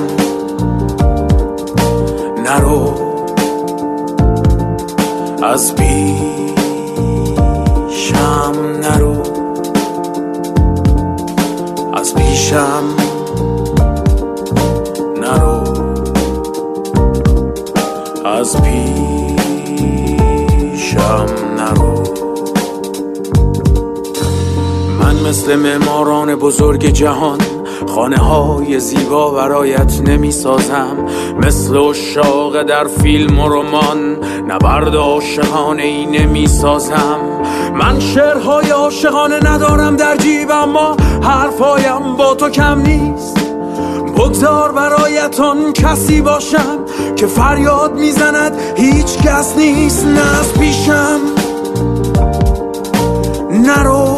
نرو 2.45 3.10
از 5.43 5.75
پیشم 5.75 6.51
نرو. 8.81 9.23
از 11.93 12.15
پیشم 12.15 12.83
نرو. 15.21 15.63
از 18.25 18.61
پیشم 18.61 18.85
نرو. 21.57 22.03
من 24.99 25.15
مثل 25.29 25.55
معماران 25.55 26.35
بزرگ 26.35 26.85
جهان 26.85 27.39
خانه 27.87 28.17
های 28.17 28.79
زیبا 28.79 29.31
برایت 29.31 30.01
نمی 30.01 30.31
سازم 30.31 31.05
مثل 31.41 31.77
اشاق 31.77 32.63
در 32.63 32.87
فیلم 32.87 33.39
و 33.39 33.49
رمان 33.49 34.17
نبرد 34.51 34.95
عاشقانه 34.95 35.83
ای 35.83 36.05
نمی 36.05 36.47
سازم 36.47 37.19
من 37.73 37.99
شعرهای 37.99 38.69
عاشقانه 38.69 39.51
ندارم 39.51 39.95
در 39.95 40.17
جیب 40.17 40.51
اما 40.51 40.97
حرفهایم 41.23 42.15
با 42.17 42.35
تو 42.35 42.49
کم 42.49 42.81
نیست. 42.81 43.37
بگذار 44.17 44.71
برایتان 44.71 45.73
کسی 45.73 46.21
باشم 46.21 46.79
که 47.15 47.27
فریاد 47.27 47.93
می‌زند. 47.93 48.53
هیچ 48.75 49.17
کس 49.17 49.57
نیست 49.57 50.05
نه 50.05 50.39
از 50.39 50.53
پیشم. 50.53 51.19
نرو. 53.51 54.10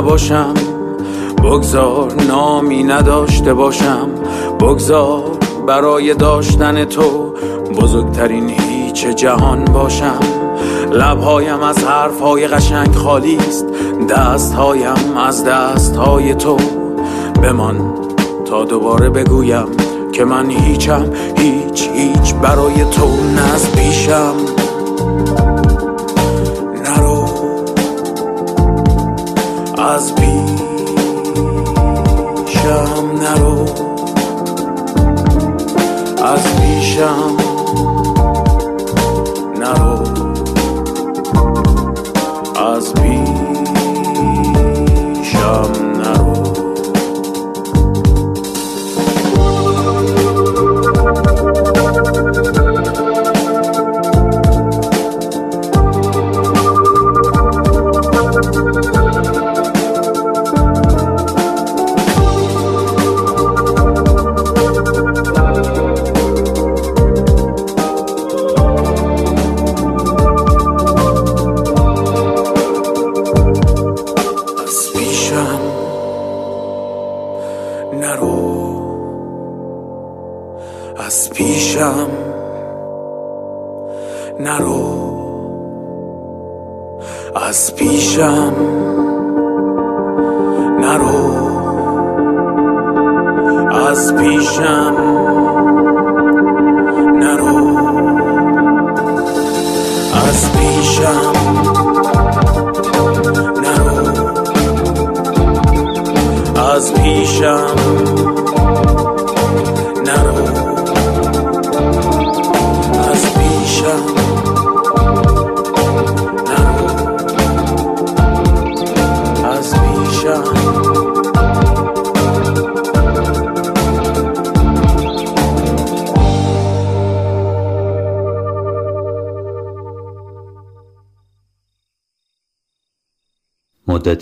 نباشم. 0.00 0.54
بگذار 1.38 2.12
نامی 2.28 2.82
نداشته 2.84 3.54
باشم. 3.54 4.08
بگذار 4.60 5.22
برای 5.66 6.14
داشتن 6.14 6.84
تو 6.84 7.34
بزرگترین 7.80 8.50
هیچ 8.50 9.06
جهان 9.06 9.64
باشم. 9.64 10.20
لبهایم 10.92 11.62
از 11.62 11.84
حرفهای 11.84 12.48
قشنگ 12.48 12.94
خالی 12.94 13.36
است. 13.36 13.66
دستهایم 14.08 15.16
از 15.16 15.44
دستهای 15.44 16.34
تو. 16.34 16.56
بمان 17.42 17.94
تا 18.44 18.64
دوباره 18.64 19.10
بگویم 19.10 19.66
که 20.12 20.24
من 20.24 20.50
هیچم. 20.50 21.04
هیچ 21.36 21.88
هیچ 21.94 22.34
برای 22.34 22.84
تو 22.84 23.08
از 23.54 23.72
پیشم. 23.72 24.59
از 29.90 30.14
پیشم 30.14 30.60
نرو. 33.22 33.64
از 36.24 36.56
پیشم 36.56 37.39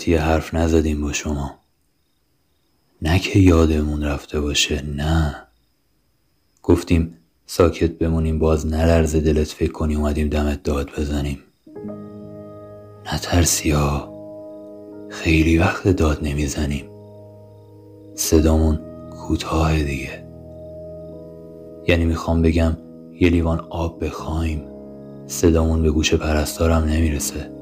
مدتی 0.09 0.21
حرف 0.21 0.53
نزدیم 0.53 1.01
با 1.01 1.13
شما. 1.13 1.51
نه 3.01 3.19
که 3.19 3.39
یادمون 3.39 4.03
رفته 4.03 4.39
باشه 4.39 4.81
نه. 4.81 5.35
گفتیم 6.63 7.17
ساکت 7.45 7.91
بمونیم 7.91 8.39
باز 8.39 8.67
نلرزه 8.67 9.19
دلت 9.19 9.47
فکر 9.47 9.71
کنی 9.71 9.95
اومدیم 9.95 10.29
دمت 10.29 10.63
داد 10.63 10.89
بزنیم. 10.97 11.39
نترسی 13.13 13.71
ها. 13.71 14.09
خیلی 15.09 15.57
وقت 15.57 15.87
داد 15.87 16.19
نمی‌زنیم. 16.21 16.85
صدامون 18.15 18.79
کوتاه 19.11 19.83
دیگه. 19.83 20.23
یعنی 21.87 22.05
می‌خوام 22.05 22.41
بگم 22.41 22.77
یه 23.19 23.29
لیوان 23.29 23.59
آب 23.69 24.05
بخوایم. 24.05 24.63
صدامون 25.27 25.81
به 25.81 25.91
گوش 25.91 26.13
پرستارم 26.13 26.83
نمی‌رسه. 26.83 27.58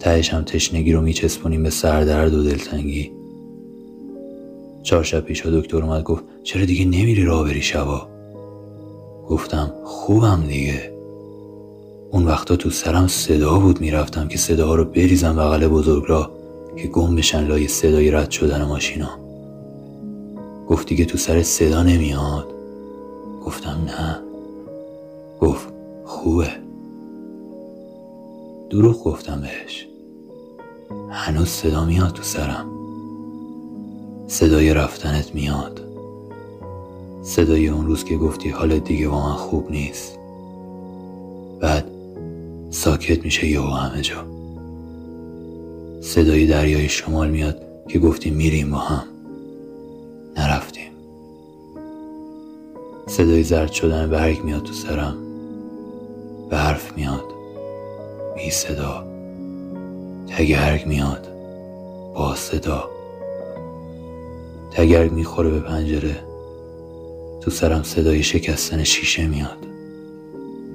تهش 0.00 0.34
هم 0.34 0.42
تشنگی 0.42 0.92
رو 0.92 1.00
میچسبونیم 1.00 1.62
به 1.62 1.70
سردرد 1.70 2.34
و 2.34 2.42
دلتنگی. 2.42 3.12
چهار 4.82 5.04
شب 5.04 5.20
پیش 5.20 5.46
دکتر 5.46 5.82
اومد 5.82 6.02
گفت 6.02 6.24
چرا 6.42 6.64
دیگه 6.64 6.84
نمیری 6.84 7.24
راه 7.24 7.44
بری 7.44 7.62
شبا؟ 7.62 8.08
گفتم 9.28 9.72
خوبم 9.84 10.44
دیگه. 10.48 10.92
اون 12.10 12.24
وقتا 12.24 12.56
تو 12.56 12.70
سرم 12.70 13.06
صدا 13.06 13.58
بود 13.58 13.80
می‌رفتم 13.80 14.28
که 14.28 14.38
صداها 14.38 14.74
رو 14.74 14.84
بریزم 14.84 15.36
بغل 15.36 15.68
بزرگراه 15.68 16.30
که 16.76 16.88
گم 16.88 17.16
بشن 17.16 17.46
لای 17.46 17.68
صدای 17.68 18.10
رد 18.10 18.30
شدن 18.30 18.62
ماشینا. 18.62 19.10
گفت 20.68 20.88
دیگه 20.88 21.04
تو 21.04 21.18
سر 21.18 21.42
صدا 21.42 21.82
نمیاد. 21.82 22.46
گفتم 23.44 23.86
نه. 23.86 24.18
گفت 25.40 25.68
خوبه. 26.04 26.48
دروغ 28.70 29.04
گفتم 29.04 29.40
بهش. 29.40 29.85
هنوز 31.16 31.48
صدا 31.48 31.84
میاد 31.84 32.12
تو 32.12 32.22
سرم. 32.22 32.66
صدای 34.26 34.74
رفتنت 34.74 35.34
میاد. 35.34 35.80
صدای 37.22 37.68
اون 37.68 37.86
روز 37.86 38.04
که 38.04 38.16
گفتی 38.16 38.48
حالت 38.48 38.84
دیگه 38.84 39.08
با 39.08 39.28
من 39.28 39.34
خوب 39.34 39.70
نیست. 39.70 40.18
بعد 41.60 41.84
ساکت 42.70 43.24
میشه 43.24 43.46
یهو 43.46 43.66
همه 43.66 44.02
جا. 44.02 44.24
صدای 46.00 46.46
دریای 46.46 46.88
شمال 46.88 47.30
میاد 47.30 47.62
که 47.88 47.98
گفتی 47.98 48.30
میریم 48.30 48.70
با 48.70 48.78
هم. 48.78 49.04
نرفتیم. 50.36 50.92
صدای 53.06 53.42
زرد 53.42 53.72
شدن 53.72 54.10
برگ 54.10 54.44
میاد 54.44 54.62
تو 54.62 54.72
سرم. 54.72 55.16
برف 56.50 56.96
میاد. 56.96 57.24
بی 58.36 58.50
صدا. 58.50 59.05
تگرگ 60.28 60.86
میاد 60.86 61.28
با 62.14 62.34
صدا. 62.34 62.90
تگرگ 64.70 65.12
می‌خوره 65.12 65.50
به 65.50 65.60
پنجره 65.60 66.16
تو 67.40 67.50
سرم 67.50 67.82
صدای 67.82 68.22
شکستن 68.22 68.84
شیشه 68.84 69.26
میاد. 69.26 69.58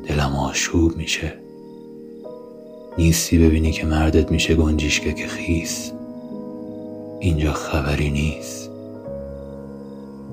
دلم 0.08 0.36
آشوب 0.36 0.98
میشه. 0.98 1.34
نیستی 2.98 3.38
ببینی 3.38 3.72
که 3.72 3.86
مردت 3.86 4.32
میشه 4.32 4.56
گنجیشکه 4.56 5.14
که 5.14 5.28
خیس. 5.28 5.92
اینجا 7.20 7.54
خبری 7.54 8.10
نیست. 8.10 8.70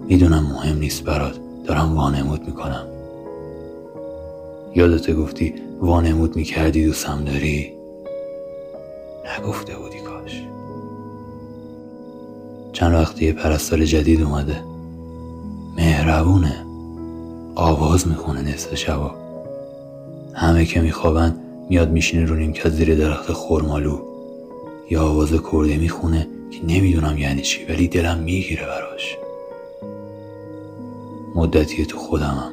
می‌دونم 0.09 0.43
مهم 0.43 0.79
نیست 0.79 1.05
برات 1.05 1.39
دارم 1.67 1.97
وانمود 1.97 2.47
می‌کنم. 2.47 2.87
یادت 4.75 5.11
گفتی 5.11 5.55
وانمود 5.81 6.37
می‌کردی 6.37 6.87
دوستم 6.87 7.25
داری؟ 7.25 7.78
نگفته 9.29 9.77
بودی 9.77 10.01
کاش 10.01 10.43
چند 12.73 12.95
وقتی 12.95 13.25
یه 13.25 13.33
پرستار 13.33 13.85
جدید 13.85 14.23
اومده. 14.23 14.65
مهربونه. 15.77 16.67
آواز 17.55 18.09
می‌خونه 18.09 18.43
نصف 18.43 18.75
شبا 18.75 19.15
همه 20.35 20.65
که 20.65 20.81
میخوابن 20.81 21.37
میاد 21.71 21.91
میشینه 21.91 22.25
رو 22.25 22.35
نیمکت 22.35 22.69
زیر 22.69 22.95
درخت 22.95 23.33
خورمالو 23.33 23.99
یا 24.91 25.03
آواز 25.03 25.33
کرده 25.33 25.77
می‌خونه 25.77 26.27
که 26.51 26.67
نمی‌دونم 26.67 27.19
یعنی 27.19 27.43
چی 27.43 27.65
ولی 27.65 27.89
دلم 27.89 28.19
می‌گیره 28.19 28.67
براش. 28.67 29.17
مدتی 31.35 31.87
تو 31.87 31.99
خودمم. 31.99 32.53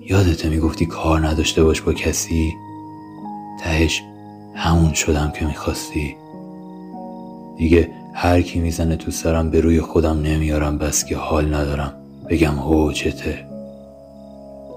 یادته 0.00 0.48
می‌گفتی 0.48 0.86
کار 0.86 1.26
نداشته 1.26 1.64
باش 1.64 1.80
با 1.80 1.92
کسی؟ 1.92 2.52
تهش 3.60 4.02
همون 4.58 4.92
شدم 4.92 5.30
که 5.30 5.46
می‌خواستی. 5.46 6.16
دیگه 7.58 7.90
هر 8.14 8.42
کی 8.42 8.60
می‌زنه 8.60 8.96
تو 8.96 9.10
سرم 9.10 9.50
به 9.50 9.60
روی 9.60 9.80
خودم 9.80 10.22
نمیارم 10.22 10.78
بس 10.78 11.04
که 11.04 11.16
حال 11.16 11.54
ندارم. 11.54 11.92
بگم 12.28 12.92
چته. 12.92 13.46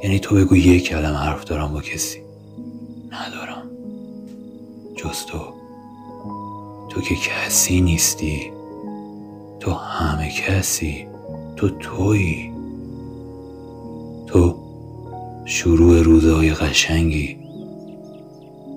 یعنی 0.03 0.19
تو 0.19 0.35
بگو 0.35 0.55
یک 0.55 0.83
کلم 0.83 1.13
حرف 1.13 1.43
دارم 1.43 1.73
با 1.73 1.81
کسی. 1.81 2.19
ندارم. 3.11 3.63
جز 4.95 5.25
تو. 5.25 5.39
تو 6.89 7.01
که 7.01 7.15
کسی 7.15 7.81
نیستی. 7.81 8.51
تو 9.59 9.71
همه 9.71 10.31
کسی. 10.31 11.07
تو 11.55 11.69
تویی. 11.69 12.51
تو 14.27 14.55
شروع 15.45 16.01
روزهای 16.01 16.53
قشنگی. 16.53 17.40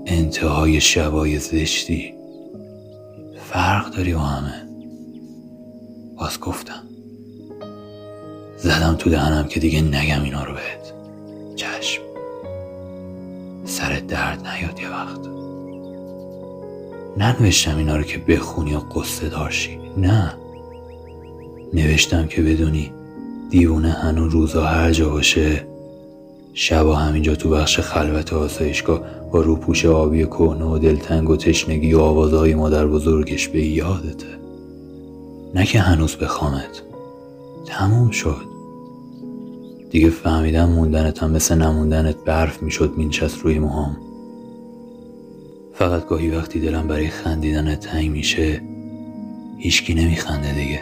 انتهای 0.06 0.80
شبای 0.80 1.38
زشتی. 1.38 2.14
فرق 3.50 3.90
داری 3.96 4.14
با 4.14 4.20
همه؟ 4.20 4.68
باز 6.18 6.40
گفتم. 6.40 6.82
زدم 8.56 8.94
تو 8.98 9.10
دهنم 9.10 9.48
که 9.48 9.60
دیگه 9.60 9.80
نگم 9.82 10.22
اینا 10.22 10.44
رو 10.44 10.54
بهت. 10.54 10.92
چشم. 11.56 12.02
سر 13.64 14.00
درد 14.08 14.46
نیاد 14.46 14.80
یه 14.80 14.90
وقت. 14.90 15.20
ننوشتم 17.16 17.76
اینا 17.76 17.96
رو 17.96 18.02
که 18.02 18.18
بخونی 18.18 18.74
و 18.74 18.78
قصه 18.78 19.28
دارشی 19.28 19.78
نه. 19.96 20.34
نوشتم 21.74 22.26
که 22.26 22.42
بدونی 22.42 22.92
دیوونه 23.50 23.90
هنون 23.90 24.30
روزا 24.30 24.64
هر 24.64 24.90
جا 24.92 25.08
باشه 25.08 25.66
شبا 26.54 26.96
همینجا 26.96 27.34
تو 27.34 27.50
بخش 27.50 27.80
خلوت 27.80 28.32
آسایشگاه 28.32 29.00
با 29.34 29.40
روپوش 29.40 29.86
آبی 29.86 30.24
کهنه 30.24 30.64
و 30.64 30.78
دلتنگ 30.78 31.30
و 31.30 31.36
تشنگی 31.36 31.94
و 31.94 32.00
آوازهای 32.00 32.54
مادر 32.54 32.86
بزرگش 32.86 33.48
به 33.48 33.64
یادته. 33.64 34.26
نه 35.54 35.64
که 35.64 35.80
هنوز 35.80 36.16
بخوامت 36.16 36.82
تموم 37.66 38.10
شد. 38.10 38.36
دیگه 39.90 40.10
فهمیدم 40.10 40.68
موندنت 40.68 41.22
هم 41.22 41.30
مثل 41.30 41.54
نموندنت 41.54 42.16
برف 42.24 42.62
می‌شد 42.62 42.94
مینچست 42.96 43.38
روی 43.38 43.58
موهام. 43.58 43.96
فقط 45.74 46.06
گاهی 46.06 46.30
وقتی 46.30 46.60
دلم 46.60 46.88
برای 46.88 47.08
خندیدن 47.08 47.74
تنگ 47.74 48.10
میشه 48.10 48.60
هیچکی 49.58 49.94
نمیخنده 49.94 50.52
دیگه. 50.52 50.80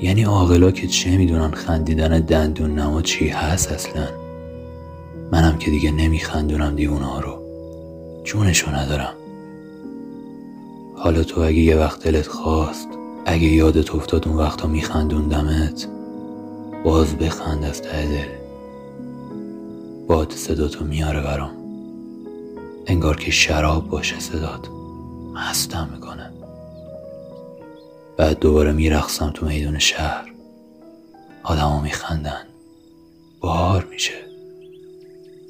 یعنی 0.00 0.22
عاقلا 0.22 0.70
که 0.70 0.86
چه 0.86 1.16
می‌دونن 1.16 1.50
خندیدن 1.50 2.20
دندون 2.20 2.78
نما 2.78 3.02
چی 3.02 3.28
هست 3.28 3.72
اصلا؟ 3.72 4.25
منم 5.32 5.58
که 5.58 5.70
دیگه 5.70 5.90
نمیخندونم 5.90 6.76
دیونه 6.76 7.04
ها 7.04 7.20
رو. 7.20 7.38
جونشو 8.24 8.70
ندارم. 8.70 9.14
حالا 10.96 11.24
تو 11.24 11.40
اگه 11.40 11.58
یه 11.58 11.76
وقت 11.76 12.04
دلت 12.04 12.26
خواست 12.26 12.88
اگه 13.26 13.46
یادت 13.46 13.94
افتاد 13.94 14.28
اون 14.28 14.36
وقتا 14.36 14.68
میخندوندمت 14.68 15.88
باز 16.84 17.16
بخند 17.16 17.64
از 17.64 17.82
ته 17.82 18.06
دل. 18.06 18.36
باد 20.06 20.32
صداتو 20.32 20.84
میاره 20.84 21.20
برام. 21.20 21.50
انگار 22.86 23.16
که 23.16 23.30
شراب 23.30 23.88
باشه 23.88 24.20
صدات. 24.20 24.68
مستم 25.34 25.88
می‌کنه. 25.92 26.30
بعد 28.16 28.38
دوباره 28.38 28.72
میرخصم 28.72 29.30
تو 29.30 29.46
میدون 29.46 29.78
شهر. 29.78 30.32
آدما 31.42 31.80
میخندن. 31.80 32.42
بهار 33.42 33.86
میشه. 33.90 34.25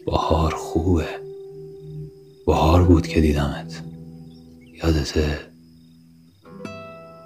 بهار 0.06 0.54
خوبه. 0.54 1.08
بهار 2.46 2.84
بود 2.84 3.06
که 3.06 3.20
دیدمت. 3.20 3.82
یادته 4.82 5.40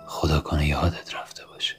خدا 0.06 0.40
کنه 0.40 0.68
یادت 0.68 1.14
رفته 1.14 1.42
باشه. 1.46 1.76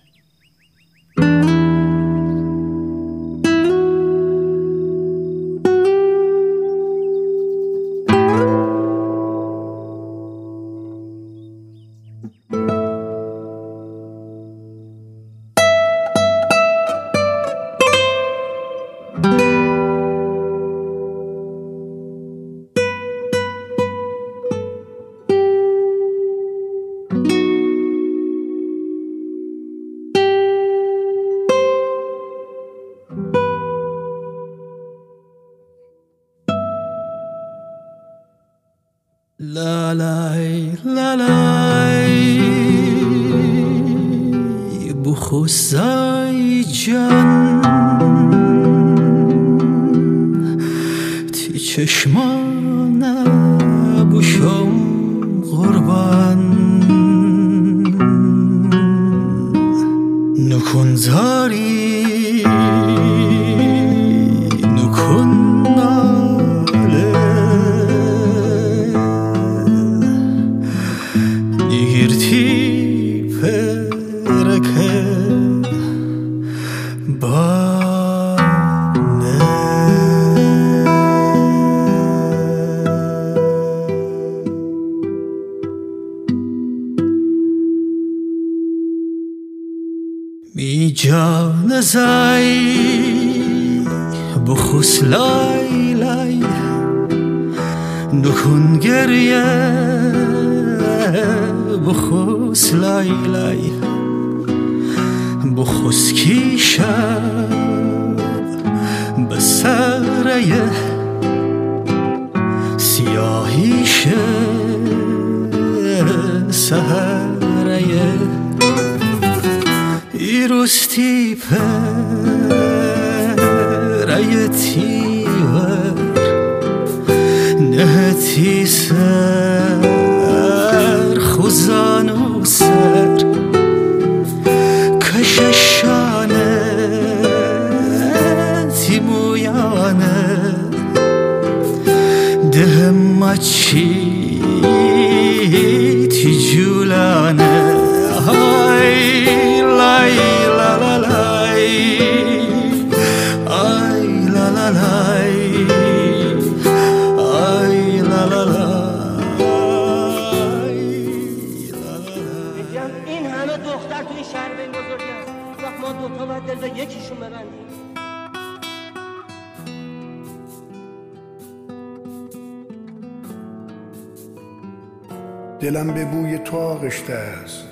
دلم 175.62 175.94
به 175.94 176.06
بوی 176.06 176.38
تو 176.38 176.58
آغشته 176.58 177.14
است. 177.14 177.68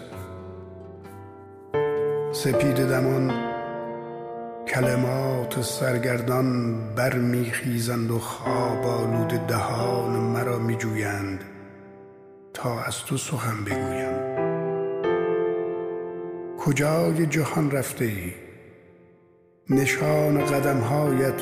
سپید 2.31 2.75
دمان 2.75 3.33
کلمات 4.67 5.61
سرگردان 5.61 6.77
برمیخیزند 6.95 8.11
و 8.11 8.19
خواب 8.19 8.85
آلود 8.85 9.47
دهان 9.47 10.11
مرا 10.11 10.59
میجویند 10.59 11.43
تا 12.53 12.83
از 12.83 12.97
تو 13.05 13.17
سخن 13.17 13.63
بگویم. 13.63 14.39
کجای 16.57 17.25
جهان 17.25 17.71
رفته 17.71 18.05
ای؟ 18.05 18.33
نشان 19.69 20.45
قدمهایت 20.45 21.41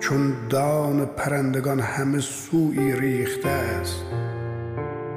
چون 0.00 0.48
دان 0.48 1.06
پرندگان 1.06 1.80
همه 1.80 2.20
سوی 2.20 3.00
ریخته 3.00 3.48
است. 3.48 4.04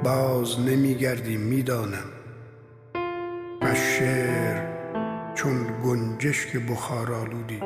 باز 0.04 0.60
نمیگردی 0.60 1.36
می‌دانم. 1.36 2.10
و 3.62 3.74
شعر 3.74 4.74
چون 5.34 5.66
گنجشک 5.84 6.56
بخار 6.56 7.12
آلودی 7.12 7.60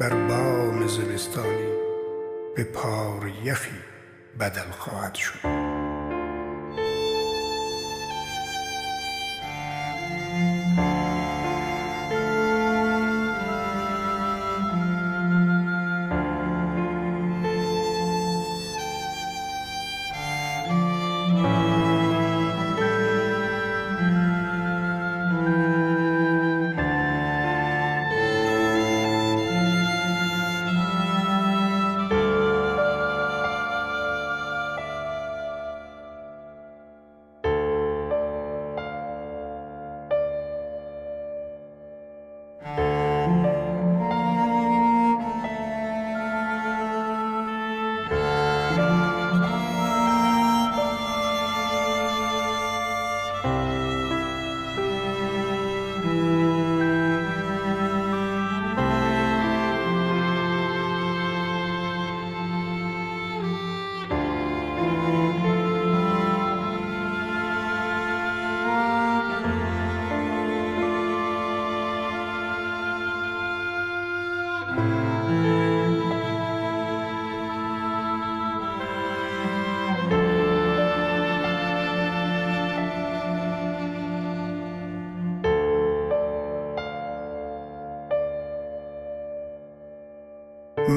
بر 0.00 0.28
بام 0.28 0.86
زمستانی 0.86 1.72
به 2.56 2.64
پار 2.64 3.32
یخی 3.44 3.76
بدل 4.40 4.70
خواهد 4.70 5.14
شد. 5.14 5.59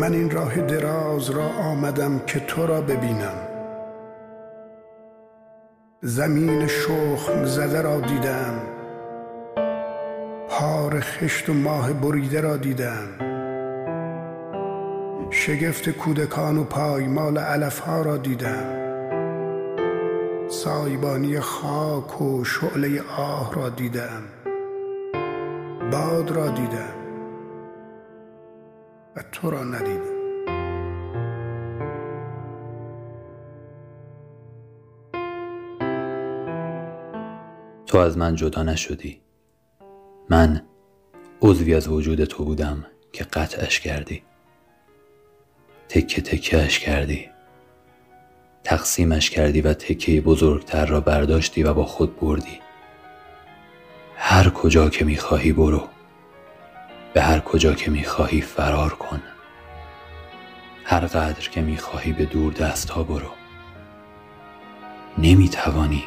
من 0.03 0.13
این 0.13 0.31
راه 0.31 0.61
دراز 0.61 1.29
را 1.29 1.43
آمدم 1.43 2.19
که 2.27 2.39
تو 2.39 2.67
را 2.67 2.81
ببینم. 2.81 3.47
زمین 6.01 6.67
شخم 6.67 7.45
زده 7.45 7.81
را 7.81 7.99
دیدم. 7.99 8.53
پار 10.49 10.99
خشت 10.99 11.49
و 11.49 11.53
ماه 11.53 11.93
بریده 11.93 12.41
را 12.41 12.57
دیدم. 12.57 13.07
شگفت 15.29 15.89
کودکان 15.89 16.57
و 16.57 16.63
پایمال 16.63 17.37
علف 17.37 17.79
ها 17.79 18.01
را 18.01 18.17
دیدم. 18.17 18.65
سایبانی 20.47 21.39
خاک 21.39 22.21
و 22.21 22.43
شعله 22.43 23.01
آه 23.17 23.53
را 23.55 23.69
دیدم. 23.69 24.23
باد 25.91 26.31
را 26.31 26.47
دیدم. 26.47 27.02
تو 29.43 29.49
را 29.49 29.63
ندیدم. 29.63 30.13
تو 37.85 37.97
از 37.97 38.17
من 38.17 38.35
جدا 38.35 38.63
نشدی. 38.63 39.21
من 40.29 40.61
عضوی 41.41 41.75
از 41.75 41.87
وجود 41.87 42.23
تو 42.23 42.45
بودم 42.45 42.85
که 43.13 43.23
قطعش 43.23 43.79
کردی. 43.79 44.23
تکه 45.89 46.21
تکهش 46.21 46.79
کردی. 46.79 47.29
تقسیمش 48.63 49.29
کردی 49.29 49.61
و 49.61 49.73
تکه 49.73 50.21
بزرگتر 50.21 50.85
را 50.85 51.01
برداشتی 51.01 51.63
و 51.63 51.73
با 51.73 51.85
خود 51.85 52.19
بردی. 52.19 52.59
هر 54.15 54.49
کجا 54.49 54.89
که 54.89 55.05
می‌خواهی 55.05 55.53
برو. 55.53 55.87
به 57.13 57.21
هر 57.21 57.39
کجا 57.39 57.73
که 57.73 57.91
می‌خواهی 57.91 58.41
فرار 58.41 58.93
کن. 58.93 59.21
هر 60.93 61.05
قدر 61.07 61.49
که 61.51 61.61
می‌خواهی 61.61 62.13
به 62.13 62.25
دور 62.25 62.53
دست 62.53 62.89
ها 62.89 63.03
برو. 63.03 63.29
نمی‌توانی 65.17 66.03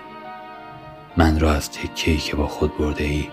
من 1.16 1.40
را 1.40 1.52
از 1.52 1.70
تکهی 1.70 2.16
که 2.16 2.36
با 2.36 2.46
خود 2.46 2.78
برده 2.78 3.04
ای 3.04 3.28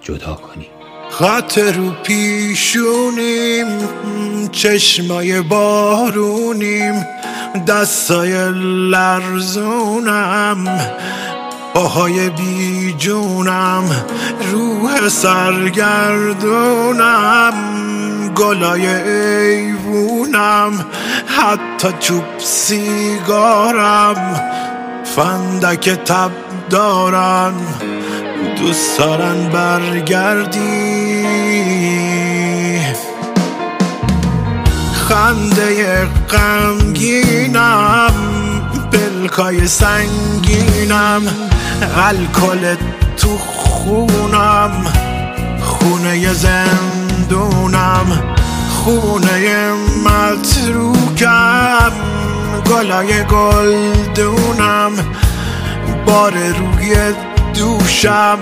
جدا 0.00 0.34
کنی. 0.34 0.66
خط 1.10 1.58
رو 1.58 1.90
پیشونیم 1.90 3.66
چشمای 4.52 5.40
بارونیم 5.40 7.06
دستای 7.66 8.52
لرزونم 8.90 10.64
پاهای 11.74 12.30
بی 12.30 12.94
جونم 12.98 14.06
روح 14.52 15.08
سرگردونم. 15.08 16.60
گلای 18.40 18.86
ایوونم 18.86 20.72
حتی 21.26 21.88
چوب 22.00 22.24
سیگارم. 22.38 24.40
فندک 25.16 25.90
تب 25.90 26.30
دارن 26.70 27.52
دوست 28.58 28.98
دارن 28.98 29.48
برگردی. 29.48 31.24
خنده 34.92 36.04
غمگینم 36.30 38.14
پلکای 38.92 39.66
سنگینم 39.66 41.22
الکل 41.96 42.74
تو 43.16 43.38
خونم. 43.38 44.72
خونه 45.60 46.34
زندونم 47.20 48.06
خونه 48.68 49.72
متروکم 50.04 51.92
گلای 52.70 53.24
گلدونم. 53.24 54.92
بار 56.06 56.32
روی 56.32 56.96
دوشم 57.54 58.38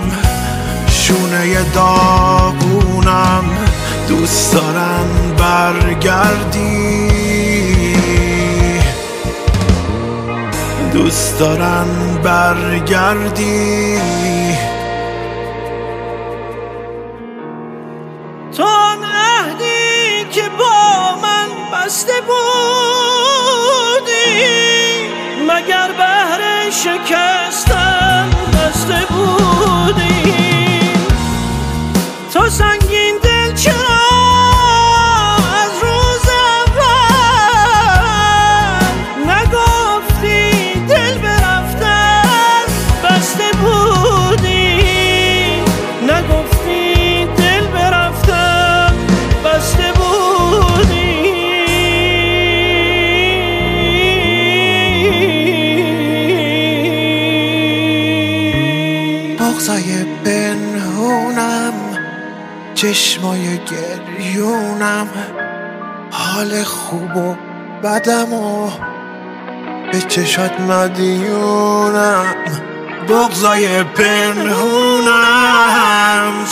شونه 0.91 1.63
داغونم. 1.75 3.45
دوست 4.09 4.53
دارم 4.53 5.09
برگردی. 5.39 7.09
دوست 10.93 11.39
دارم 11.39 11.89
برگردی. 12.23 13.99
بسته 22.09 22.21
بودی 22.21 23.99
مگر 25.49 25.93
بهر 25.93 26.71
شکستن 26.71 27.48
چشمای 62.81 63.59
گریونم 63.59 65.09
حال 66.11 66.65
خوب 66.65 67.17
و 67.17 67.37
بدم 67.83 68.33
و 68.33 68.71
به 69.93 70.01
چشات 70.01 70.61
مدیونم. 70.61 72.25
بغضای 73.09 73.85
پنهونم 73.85 75.23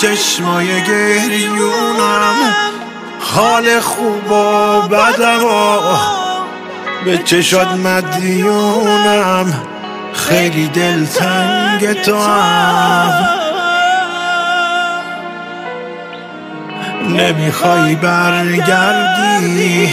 چشمای 0.01 0.83
گریونم 0.83 2.35
حال 3.21 3.81
خوب 3.81 4.31
و 4.31 4.81
بدم 4.83 5.45
و 5.45 5.81
به 7.05 7.19
چشات 7.19 7.69
مدیونم. 7.69 9.55
خیلی 10.13 10.69
دلتنگ 10.69 11.93
تو 11.93 12.17
هم 12.17 13.36
نمی‌خوای 17.09 17.95
برگردی؟ 17.95 19.89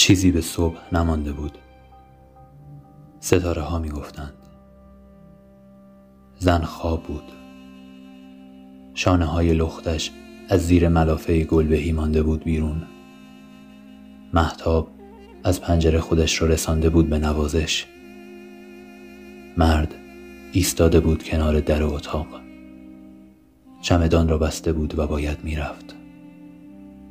چیزی 0.00 0.30
به 0.30 0.40
صبح 0.40 0.78
نمانده 0.92 1.32
بود. 1.32 1.58
ستاره 3.20 3.62
ها 3.62 3.78
می 3.78 3.88
گفتند 3.88 4.32
زن 6.38 6.60
خواب 6.60 7.02
بود. 7.02 7.32
شانه 8.94 9.24
های 9.24 9.54
لختش 9.54 10.10
از 10.48 10.66
زیر 10.66 10.88
ملافه 10.88 11.44
گلبهی 11.44 11.92
مانده 11.92 12.22
بود 12.22 12.44
بیرون. 12.44 12.82
محتاب 14.34 14.90
از 15.44 15.60
پنجره 15.60 16.00
خودش 16.00 16.42
را 16.42 16.48
رسانده 16.48 16.90
بود 16.90 17.08
به 17.08 17.18
نوازش. 17.18 17.86
مرد 19.56 19.94
ایستاده 20.52 21.00
بود 21.00 21.22
کنار 21.22 21.60
در 21.60 21.82
اتاق. 21.82 22.26
چمدان 23.82 24.28
را 24.28 24.38
بسته 24.38 24.72
بود 24.72 24.98
و 24.98 25.06
باید 25.06 25.44
می‌رفت. 25.44 25.94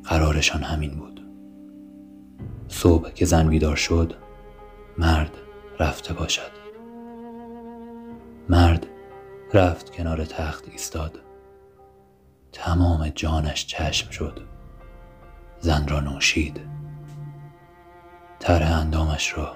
قرارشان 0.04 0.62
همین 0.62 0.90
بود. 0.90 1.19
صبح 2.82 3.10
که 3.10 3.24
زن 3.24 3.48
بیدار 3.48 3.76
شد 3.76 4.14
مرد 4.98 5.36
رفته 5.78 6.14
باشد. 6.14 6.50
مرد 8.48 8.86
رفت 9.54 9.90
کنار 9.90 10.24
تخت 10.24 10.68
ایستاد. 10.68 11.20
تمام 12.52 13.08
جانش 13.08 13.66
چشم 13.66 14.10
شد. 14.10 14.40
زن 15.60 15.88
را 15.88 16.00
نوشید. 16.00 16.60
تر 18.40 18.62
اندامش 18.62 19.38
را 19.38 19.52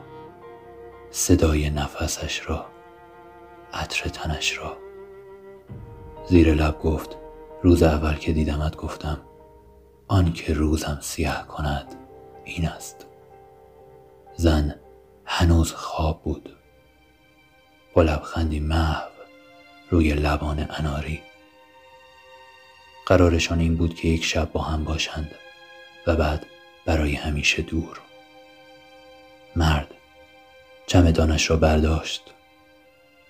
صدای 1.10 1.70
نفسش 1.70 2.48
را 2.48 2.66
عطر 3.72 4.08
تنش 4.08 4.58
را. 4.58 4.76
زیر 6.28 6.54
لب 6.54 6.78
گفت 6.78 7.16
روز 7.62 7.82
اول 7.82 8.14
که 8.14 8.32
دیدمت 8.32 8.76
گفتم 8.76 9.20
آن 10.08 10.32
که 10.32 10.54
روزم 10.54 10.98
سیاه 11.00 11.46
کند 11.46 11.94
این 12.44 12.68
است. 12.68 13.06
زن 14.36 14.74
هنوز 15.24 15.72
خواب 15.72 16.22
بود. 16.22 16.56
با 17.94 18.02
لبخندی 18.02 18.60
محو 18.60 19.08
روی 19.90 20.14
لبان 20.14 20.66
اناری. 20.70 21.22
قرارشان 23.06 23.60
این 23.60 23.76
بود 23.76 23.94
که 23.94 24.08
یک 24.08 24.24
شب 24.24 24.52
با 24.52 24.62
هم 24.62 24.84
باشند 24.84 25.30
و 26.06 26.16
بعد 26.16 26.46
برای 26.86 27.14
همیشه 27.14 27.62
دور. 27.62 28.00
مرد 29.56 29.94
چمدانش 30.86 31.50
را 31.50 31.56
برداشت 31.56 32.22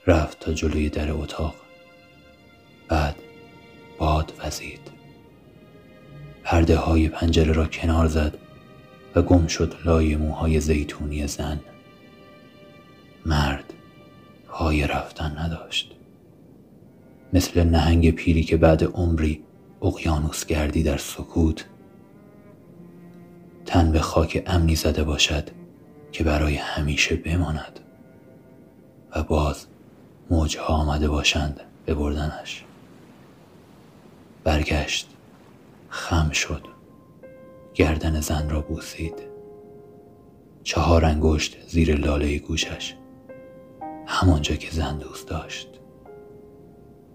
رفت 0.07 0.41
تا 0.41 0.53
جلوی 0.53 0.89
در 0.89 1.13
اتاق. 1.13 1.55
بعد 2.89 3.17
باد 3.99 4.33
وزید. 4.39 4.91
پرده 6.45 6.77
های 6.77 7.09
پنجره 7.09 7.53
را 7.53 7.67
کنار 7.67 8.07
زد 8.07 8.39
و 9.15 9.23
گم 9.23 9.47
شد 9.47 9.75
لای 9.85 10.17
موهای 10.17 10.61
زیتونی 10.61 11.27
زن. 11.27 11.61
مرد 13.27 13.73
پای 14.49 14.87
رفتن 14.87 15.39
نداشت. 15.39 15.93
مثل 17.33 17.65
نهنگ 17.65 18.11
پیری 18.11 18.45
که 18.45 18.57
بعد 18.57 18.85
عمری 18.85 19.43
اقیانوس 19.83 20.47
گردی 20.47 20.83
در 20.83 20.97
سکوت 20.97 21.65
تن 23.67 23.93
به 23.93 24.01
خاک 24.01 24.43
امنی 24.47 24.75
زده 24.77 25.05
باشد 25.05 25.51
که 26.13 26.25
برای 26.25 26.55
همیشه 26.57 27.17
بماند 27.17 27.81
و 29.17 29.23
باز 29.23 29.67
موجها 30.31 30.75
آمده 30.75 31.09
باشند 31.09 31.61
ببردنش 31.87 32.65
برگشت 34.45 35.09
خم 35.89 36.31
شد. 36.31 36.74
گردن 37.75 38.21
زن 38.21 38.51
را 38.51 38.61
بوسید. 38.61 39.15
چهار 40.63 41.05
انگشت 41.05 41.69
زیر 41.69 41.97
لاله 41.97 42.39
گوشش 42.39 42.95
همانجا 44.07 44.55
که 44.55 44.71
زن 44.71 44.99
دوست 44.99 45.29
داشت. 45.29 45.69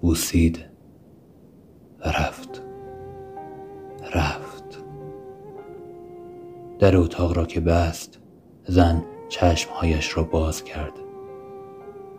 بوسید. 0.01 0.65
و 2.05 2.09
رفت. 2.09 2.63
رفت. 4.15 4.83
در 6.79 6.97
اتاق 6.97 7.37
را 7.37 7.45
که 7.45 7.59
بست 7.59 8.19
زن 8.67 9.05
چشمهایش 9.29 10.17
را 10.17 10.23
باز 10.23 10.63
کرد. 10.63 10.93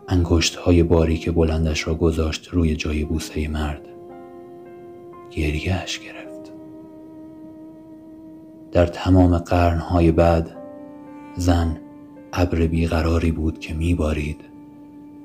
انگشت 0.07 0.55
های 0.55 0.83
باریک 0.83 1.29
بلندش 1.29 1.87
را 1.87 1.95
گذاشت 1.95 2.47
روی 2.47 2.75
جای 2.75 3.05
بوسه 3.05 3.47
مرد. 3.47 3.87
گریهش 5.31 5.99
گرفت. 5.99 6.30
در 8.71 8.85
تمام 8.85 9.37
قرنهای 9.37 10.11
بعد 10.11 10.57
زن 11.35 11.77
ابر 12.33 12.67
بیقراری 12.67 13.31
بود 13.31 13.59
که 13.59 13.73
میبارید 13.73 14.41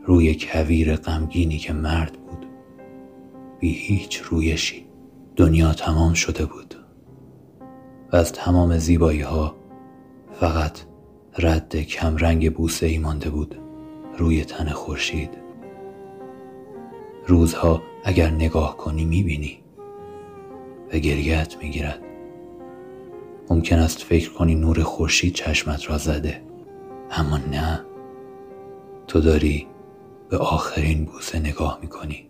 روی 0.05 0.35
کویر 0.35 0.97
غمگینی 0.97 1.59
که 1.59 1.73
مرد 1.73 2.13
بود. 2.13 2.47
بی 3.61 3.73
هیچ 3.73 4.21
رویشی 4.21 4.87
دنیا 5.37 5.73
تمام 5.73 6.15
شده 6.15 6.47
بود 6.47 6.75
و 8.13 8.17
از 8.17 8.33
تمام 8.33 8.79
زیبایی 8.79 9.21
ها 9.21 9.55
فقط 10.33 10.79
رد 11.39 11.77
کمرنگ 11.77 12.55
بوسه 12.55 12.87
ای 12.87 12.99
مانده 12.99 13.31
بود 13.31 13.59
روی 14.19 14.45
تن 14.45 14.69
خورشید. 14.69 15.31
روزها 17.27 17.83
اگر 18.05 18.31
نگاه 18.31 18.77
کنی 18.77 19.05
می‌بینی 19.05 19.59
و 20.93 20.99
گریت 20.99 21.57
می‌گیرد. 21.63 22.06
ممکن 23.51 23.79
است 23.79 24.03
فکر 24.03 24.33
کنی 24.33 24.55
نور 24.55 24.83
خورشید 24.83 25.35
چشمت 25.35 25.91
را 25.91 25.99
زده. 25.99 26.43
اما 27.11 27.37
نه. 27.37 27.81
تو 29.07 29.21
داری 29.21 29.67
به 30.31 30.37
آخرین 30.37 31.05
بوسه 31.05 31.39
نگاه 31.39 31.79
می‌کنی. 31.83 32.27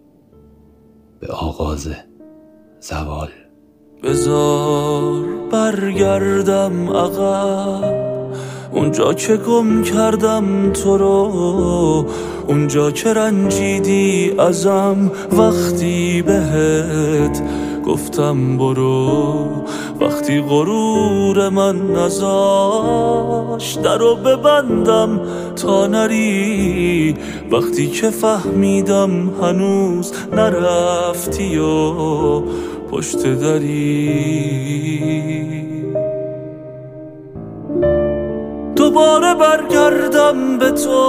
به 1.20 1.26
آغاز 1.26 1.88
زوال. 2.80 3.28
بزار 4.02 5.24
برگردم 5.52 6.90
عقب. 6.90 8.06
اونجا 8.72 9.14
که 9.14 9.36
گم 9.36 9.82
کردم 9.82 10.72
تو 10.72 10.98
رو. 10.98 12.06
اونجا 12.46 12.90
که 12.90 13.12
رنجیدی 13.12 14.34
ازم 14.38 15.10
وقتی 15.32 16.22
بهت 16.22 17.42
گفتم 17.86 18.58
برو. 18.58 19.46
وقتی 20.00 20.40
غرور 20.40 21.48
من 21.48 21.90
نزاش 21.90 23.74
درو 23.74 24.14
ببندم 24.14 25.20
تا 25.56 25.86
نری 25.86 27.14
وقتی 27.52 27.90
که 27.90 28.10
فهمیدم 28.10 29.30
هنوز 29.42 30.12
نرفتی 30.32 31.58
و 31.58 32.40
پشت 32.90 33.26
دری. 33.26 34.06
دوباره 38.76 39.34
برگردم 39.34 40.58
به 40.58 40.70
تو. 40.70 41.00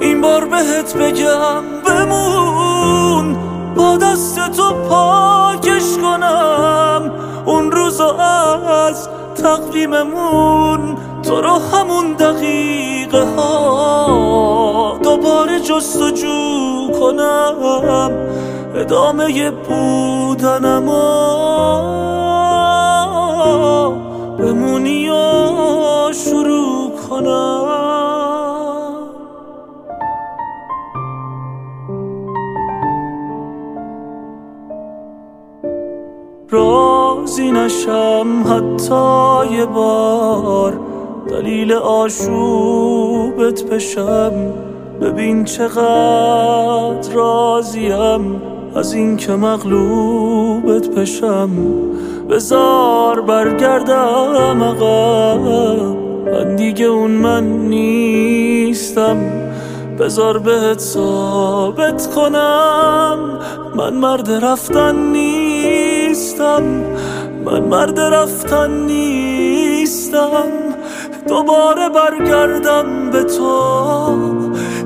این 0.00 0.20
بار 0.20 0.44
بهت 0.44 0.96
بگم 0.96 1.62
بمون. 1.86 3.45
با 3.76 3.96
دست 3.96 4.50
تو 4.50 4.74
پاکش 4.88 5.96
کنم. 6.02 7.12
اون 7.46 7.72
روز 7.72 8.00
از 8.00 9.08
تقویممون 9.34 10.96
تو 11.22 11.40
رو 11.40 11.50
همون 11.50 12.12
دقیقه 12.12 13.24
ها 13.36 14.98
دوباره 15.02 15.60
جستجو 15.60 16.90
کنم. 17.00 18.10
ادامه 18.74 19.50
بودنم 19.50 20.86
بمونی 24.38 25.08
و 25.10 26.12
شروع 26.12 26.92
کنم. 27.10 27.95
رازی 36.56 37.50
نشم 37.50 38.26
حتی 38.46 39.54
یه 39.54 39.66
بار. 39.66 40.80
دلیل 41.30 41.72
آشوبت 41.72 43.62
بشم 43.62 44.32
ببین 45.00 45.44
چقدر 45.44 47.12
راضیم 47.14 48.42
از 48.74 48.92
اینکه 48.92 49.32
مغلوبت 49.32 50.88
بشم 50.88 51.50
بزار 52.30 53.20
برگردم 53.20 54.62
عقب. 54.62 55.40
من 56.26 56.56
دیگه 56.56 56.84
اون 56.84 57.10
من 57.10 57.44
نیستم. 57.44 59.16
بزار 59.98 60.38
بهت 60.38 60.78
ثابت 60.78 62.14
کنم. 62.14 63.38
من 63.76 63.94
مرد 63.94 64.30
رفتن 64.30 64.96
نیستم. 64.96 65.45
من 66.40 67.60
مرد 67.70 68.00
رفتن 68.00 68.70
نیستم. 68.70 70.48
دوباره 71.28 71.88
برگردم 71.88 73.10
به 73.10 73.24
تو. 73.24 73.50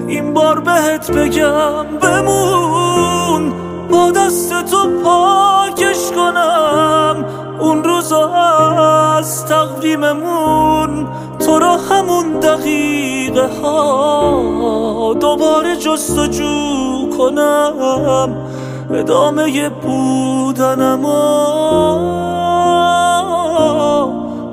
این 0.09 0.35
بار 0.35 0.61
بهت 0.61 1.11
بگم 1.11 1.87
بمون. 2.03 3.53
با 3.91 4.11
دست 4.11 4.65
تو 4.65 5.01
پاکش 5.05 6.11
کنم. 6.17 7.25
اون 7.61 7.85
روز 7.85 8.13
از 8.13 9.47
تقویممون 9.47 11.09
تو 11.39 11.59
را 11.59 11.77
همون 11.77 12.41
دقیقه 12.41 13.49
ها 13.63 15.15
دوباره 15.21 15.77
جستجو 15.77 17.11
کنم. 17.19 18.50
ادامه 18.93 19.69
بودنم 19.69 21.03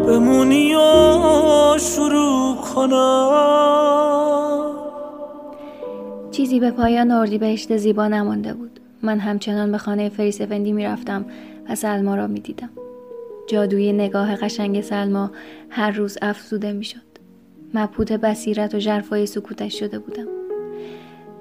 بمونی 0.07 0.75
و 0.75 0.79
شروع 1.79 2.55
کنم. 2.55 3.27
چیزی 6.31 6.59
به 6.59 6.71
پایان 6.71 7.11
اردیبهشت 7.11 7.77
زیبا 7.77 8.07
نمانده 8.07 8.53
بود. 8.53 8.79
من 9.01 9.19
همچنان 9.19 9.71
به 9.71 9.77
خانه 9.77 10.09
فریسفندی 10.09 10.71
می‌رفتم 10.71 11.25
و 11.69 11.75
سلما 11.75 12.15
را 12.15 12.27
می‌دیدم. 12.27 12.69
جادوی 13.47 13.93
نگاه 13.93 14.35
قشنگ 14.35 14.81
سلما 14.81 15.31
هر 15.69 15.91
روز 15.91 16.17
افزوده 16.21 16.71
می‌شد. 16.71 17.07
مبهوت 17.73 18.11
بصیرت 18.11 18.75
و 18.75 18.79
ژرفای 18.79 19.25
سکوتش 19.25 19.79
شده 19.79 19.99
بودم. 19.99 20.27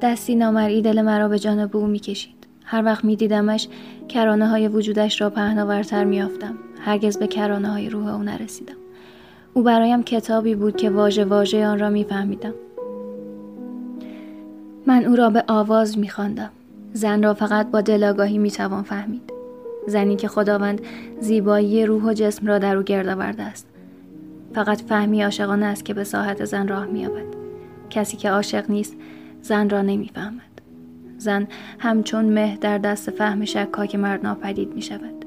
دستی 0.03 0.34
نامرئی 0.34 0.82
دل 0.82 1.03
مرا 1.03 1.28
به 1.28 1.38
جانب 1.38 1.76
او 1.76 1.86
می‌کشید. 1.86 2.36
هر 2.69 2.85
وقت 2.85 3.05
میدیدمش 3.05 3.69
کرانه 4.09 4.49
های 4.49 4.69
وجودش 4.69 5.21
را 5.21 5.31
پهناورتر 5.31 6.05
میافتم 6.05 6.55
هرگز 6.81 7.19
به 7.19 7.27
کرانه 7.27 7.69
های 7.69 7.91
روح 7.91 8.14
او 8.14 8.23
نرسیدم. 8.23 8.77
او 9.55 9.62
برایم 9.62 10.03
کتابی 10.03 10.55
بود 10.55 10.77
که 10.77 10.91
واژه 10.91 11.25
واژه 11.25 11.67
آن 11.67 11.79
را 11.79 11.91
میفهمیدم. 11.91 12.55
من 14.87 15.05
او 15.05 15.17
را 15.17 15.31
به 15.31 15.45
آواز 15.49 15.99
میخواندم. 15.99 16.51
زن 16.93 17.23
را 17.23 17.35
فقط 17.35 17.71
با 17.71 17.81
دلاگاهی 17.81 18.39
می‌توان 18.39 18.83
فهمید. 18.83 19.33
زنی 19.87 20.17
که 20.17 20.29
خداوند 20.29 20.81
زیبایی 21.21 21.87
روح 21.87 22.03
و 22.03 22.12
جسم 22.12 22.47
را 22.47 22.59
در 22.59 22.77
او 22.77 22.83
گرد 22.83 23.09
آورده 23.09 23.43
است. 23.43 23.67
فقط 24.55 24.83
فهمی 24.83 25.23
عاشقانه 25.23 25.67
است 25.67 25.85
که 25.85 25.95
به 25.95 26.05
ساحت 26.05 26.45
زن 26.45 26.69
راه 26.69 26.87
مییابد. 26.87 27.27
کسی 27.91 28.17
که 28.17 28.31
عاشق 28.31 28.71
نیست 28.71 28.97
زن 29.43 29.71
را 29.71 29.83
نمی‌فهمد. 29.83 30.56
زن 31.19 31.47
همچون 31.79 32.25
مه 32.25 32.57
در 32.57 32.79
دست 32.79 33.11
فهم 33.11 33.45
شکاک 33.45 33.95
مرد 33.95 34.27
ناپدید 34.27 34.75
می 34.75 34.83
شود. 34.83 35.25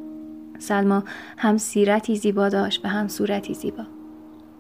سلما 0.60 1.04
هم 1.38 1.58
سیرتی 1.58 2.16
زیبا 2.16 2.50
داشت 2.50 2.86
و 2.86 2.88
هم 2.88 3.08
صورتی 3.08 3.54
زیبا. 3.54 3.84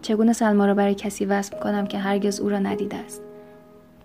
چگونه 0.02 0.34
سلما 0.34 0.66
را 0.66 0.74
برای 0.74 0.96
کسی 0.96 1.26
وصف 1.26 1.60
کنم 1.60 1.88
که 1.88 1.98
هرگز 1.98 2.40
او 2.40 2.50
را 2.50 2.60
ندیده 2.60 2.98
است؟ 2.98 3.22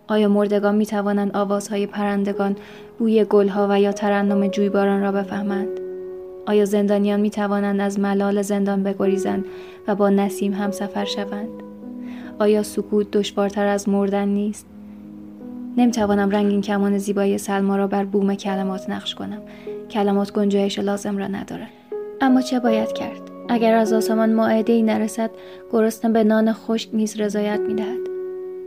آیا 0.06 0.28
مردگان 0.28 0.74
می 0.74 0.86
توانند 0.86 1.36
آوازهای 1.36 1.86
پرندگان، 1.86 2.56
بوی 2.98 3.24
گلها 3.24 3.66
و 3.70 3.80
یا 3.80 3.92
ترنم 3.92 4.48
جویباران 4.48 5.02
را 5.02 5.12
بفهمند؟ 5.12 5.68
آیا 6.46 6.64
زندانیان 6.64 7.20
می 7.20 7.30
توانند 7.30 7.80
از 7.80 8.00
ملال 8.00 8.42
زندان 8.42 8.82
بگریزند 8.82 9.44
و 9.88 9.94
با 9.94 10.10
نسیم 10.10 10.52
هم 10.52 10.70
سفر 10.70 11.04
شوند؟ 11.04 11.48
آیا 12.38 12.62
سکوت 12.62 13.10
دشوارتر 13.10 13.66
از 13.66 13.88
مردن 13.88 14.28
نیست؟ 14.28 14.66
نمی‌توانم 15.76 16.30
رنگین 16.30 16.60
کمان 16.60 16.98
زیبایی 16.98 17.38
سلما 17.38 17.76
را 17.76 17.86
بر 17.86 18.04
بوم 18.04 18.34
کلمات 18.34 18.90
نقش 18.90 19.14
کنم. 19.14 19.40
کلمات 19.90 20.32
گنجایش 20.32 20.78
لازم 20.78 21.18
را 21.18 21.26
ندارد. 21.26 21.70
اما 22.20 22.40
چه 22.40 22.60
باید 22.60 22.92
کرد؟ 22.92 23.20
اگر 23.48 23.74
از 23.74 23.92
آسمان 23.92 24.32
ماعده 24.32 24.82
نرسد 24.82 25.30
گرسنه 25.72 26.12
به 26.12 26.24
نان 26.24 26.52
خشک 26.52 26.88
نیز 26.92 27.20
رضایت 27.20 27.60
می‌دهد. 27.60 27.98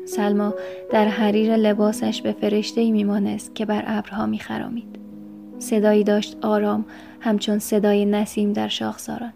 سلما 0.05 0.53
در 0.91 1.07
حریر 1.07 1.55
لباسش 1.55 2.21
به 2.21 2.31
فرشته 2.31 2.81
ای 2.81 2.91
میمانست 2.91 3.55
که 3.55 3.65
بر 3.65 3.83
ابرها 3.87 4.25
میخرامید. 4.25 4.99
صدایی 5.59 6.03
داشت 6.03 6.37
آرام 6.41 6.85
همچون 7.19 7.59
صدای 7.59 8.05
نسیم 8.05 8.53
در 8.53 8.67
شاخساران. 8.67 9.33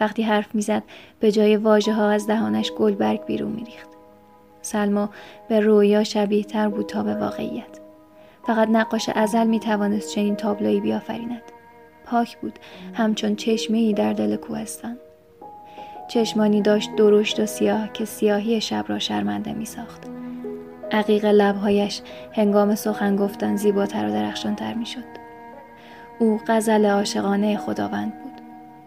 وقتی 0.00 0.22
حرف 0.22 0.54
می‌زد 0.54 0.82
به 1.20 1.32
جای 1.32 1.56
واژه 1.56 1.92
ها 1.92 2.10
از 2.10 2.26
دهانش 2.26 2.72
گلبرگ 2.72 3.24
بیرون 3.26 3.52
میریخت. 3.52 3.87
سلما 4.62 5.10
به 5.48 5.60
رویا 5.60 6.04
شبیه 6.04 6.44
تر 6.44 6.68
بود 6.68 6.86
تا 6.86 7.02
به 7.02 7.14
واقعیت. 7.14 7.78
فقط 8.46 8.68
نقاش 8.68 9.08
ازل 9.14 9.46
می 9.46 9.60
توانست 9.60 10.14
چنین 10.14 10.36
تابلویی 10.36 10.80
بیافریند. 10.80 11.42
پاک 12.04 12.38
بود 12.38 12.58
همچون 12.94 13.36
چشمه 13.36 13.78
ای 13.78 13.92
در 13.92 14.12
دل 14.12 14.36
کوهستان. 14.36 14.98
چشمانی 16.08 16.62
داشت 16.62 16.96
درشت 16.96 17.40
و 17.40 17.46
سیاه 17.46 17.92
که 17.92 18.04
سیاهی 18.04 18.60
شب 18.60 18.84
را 18.88 18.98
شرمنده 18.98 19.52
می 19.52 19.64
ساخت 19.64 20.02
عقیق 20.92 21.24
لبهایش 21.24 22.02
هنگام 22.32 22.74
سخن 22.74 23.16
گفتن 23.16 23.56
زیباتر 23.56 24.06
و 24.06 24.12
درخشانتر 24.12 24.74
می 24.74 24.86
شد 24.86 25.04
او 26.18 26.40
غزل 26.46 26.86
عاشقانه 26.86 27.56
خداوند 27.56 28.22
بود. 28.22 28.32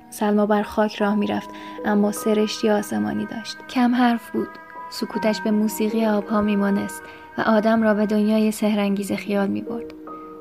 سلما 0.09 0.45
بر 0.45 0.63
خاک 0.63 0.95
راه 0.95 1.15
می‌رفت 1.15 1.49
اما 1.85 2.11
سرشتی 2.11 2.69
آسمانی 2.69 3.25
داشت. 3.25 3.57
کم 3.69 3.95
حرف 3.95 4.31
بود. 4.31 4.49
سکوتش 4.91 5.41
به 5.41 5.51
موسیقی 5.51 6.05
آبها 6.05 6.41
میمانست 6.41 7.03
و 7.37 7.41
آدم 7.41 7.83
را 7.83 7.93
به 7.93 8.05
دنیای 8.05 8.51
سهرنگیز 8.51 9.11
خیال 9.11 9.47
می 9.47 9.61
برد. 9.61 9.93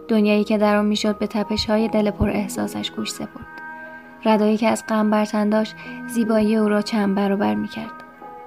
دنیایی 0.08 0.44
که 0.44 0.58
در 0.58 0.76
آن 0.76 0.86
می‌شد 0.86 1.18
به 1.18 1.26
تپش 1.26 1.66
های 1.66 1.88
دل 1.88 2.10
پر 2.10 2.30
احساسش 2.30 2.90
گوش 2.90 3.10
سپرد. 3.10 3.46
ردایی 4.24 4.56
که 4.56 4.68
از 4.68 4.84
غم 4.88 5.10
برتن 5.10 5.48
داشت 5.48 5.74
زیبایی 6.08 6.56
او 6.56 6.68
را 6.68 6.82
چند 6.82 7.14
برابر 7.14 7.54
می 7.54 7.68
کرد. 7.68 7.92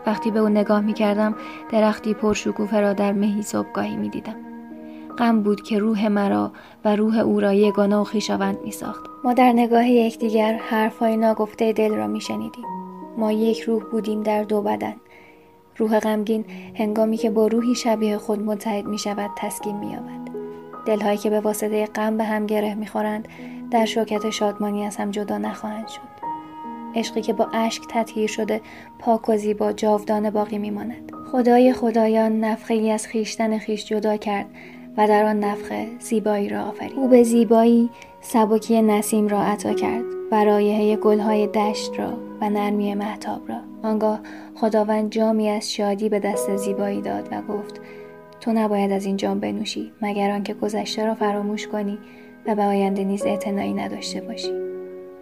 وقتی 0.05 0.31
به 0.31 0.39
او 0.39 0.49
نگاه 0.49 0.81
می 0.81 0.93
کردم 0.93 1.35
درختی 1.71 2.13
پرشکوفه 2.13 2.79
را 2.79 2.93
در 2.93 3.13
مهی 3.13 3.41
صبحگاهی 3.41 3.95
می 3.95 4.09
دیدم. 4.09 4.35
غم 5.17 5.43
بود 5.43 5.61
که 5.61 5.79
روح 5.79 6.07
مرا 6.07 6.51
و 6.85 6.95
روح 6.95 7.19
او 7.19 7.39
را 7.39 7.53
یگانه 7.53 7.95
و 7.95 8.03
خویشاوند 8.03 8.57
می 8.63 8.71
ساخت. 8.71 9.05
ما 9.23 9.33
در 9.33 9.53
نگاه 9.53 9.87
یکدیگر 9.87 10.59
حرفهای 10.69 11.17
ناگفته 11.17 11.73
دل 11.73 11.93
را 11.95 12.07
می 12.07 12.21
شنیدیم. 12.21 12.65
ما 13.17 13.31
یک 13.31 13.61
روح 13.61 13.83
بودیم 13.83 14.23
در 14.23 14.43
دو 14.43 14.61
بدن. 14.61 14.95
روح 15.77 15.99
غمگین 15.99 16.45
هنگامی 16.75 17.17
که 17.17 17.29
با 17.29 17.47
روحی 17.47 17.75
شبیه 17.75 18.17
خود 18.17 18.39
متحد 18.39 18.85
می 18.85 18.97
شود 18.97 19.31
تسکین 19.35 19.77
می 19.77 19.91
یابد. 19.91 20.33
دلهایی 20.85 21.17
که 21.17 21.29
به 21.29 21.39
واسطه 21.39 21.85
غم 21.85 22.17
به 22.17 22.23
هم 22.23 22.45
گره 22.45 22.73
می 22.73 22.87
خورند 22.87 23.27
در 23.71 23.85
شوکت 23.85 24.29
شادمانی 24.29 24.85
از 24.85 24.97
هم 24.97 25.11
جدا 25.11 25.37
نخواهند 25.37 25.87
شد. 25.87 26.13
عشقی 26.95 27.21
که 27.21 27.33
با 27.33 27.47
اشک 27.53 27.83
تطهیر 27.89 28.27
شده 28.27 28.61
پاک 28.99 29.29
و 29.29 29.37
زیبا 29.37 29.71
جاودانه 29.71 30.31
باقی 30.31 30.57
میماند 30.57 31.11
خدای 31.31 31.73
خدایان 31.73 32.39
نفخه 32.39 32.73
ای 32.73 32.91
از 32.91 33.07
خیشتن 33.07 33.57
خیش 33.57 33.85
جدا 33.85 34.17
کرد 34.17 34.45
و 34.97 35.07
در 35.07 35.25
آن 35.25 35.39
نفخه 35.39 35.87
زیبایی 35.99 36.49
را 36.49 36.63
آفرید 36.63 36.99
او 36.99 37.07
به 37.07 37.23
زیبایی 37.23 37.89
سبکی 38.21 38.81
نسیم 38.81 39.27
را 39.27 39.41
عطا 39.41 39.73
کرد 39.73 40.03
و 40.31 40.43
رایحه 40.43 40.95
گلهای 40.95 41.47
دشت 41.47 41.99
را 41.99 42.13
و 42.41 42.49
نرمی 42.49 42.95
محتاب 42.95 43.49
را 43.49 43.57
آنگاه 43.83 44.19
خداوند 44.55 45.11
جامی 45.11 45.49
از 45.49 45.73
شادی 45.73 46.09
به 46.09 46.19
دست 46.19 46.55
زیبایی 46.55 47.01
داد 47.01 47.27
و 47.31 47.41
گفت 47.41 47.81
تو 48.41 48.53
نباید 48.53 48.91
از 48.91 49.05
این 49.05 49.17
جام 49.17 49.39
بنوشی 49.39 49.91
مگر 50.01 50.31
آنکه 50.31 50.53
گذشته 50.53 51.05
را 51.05 51.15
فراموش 51.15 51.67
کنی 51.67 51.97
و 52.45 52.55
به 52.55 52.63
آینده 52.63 53.03
نیز 53.03 53.25
اعتنایی 53.25 53.73
نداشته 53.73 54.21
باشی. 54.21 54.51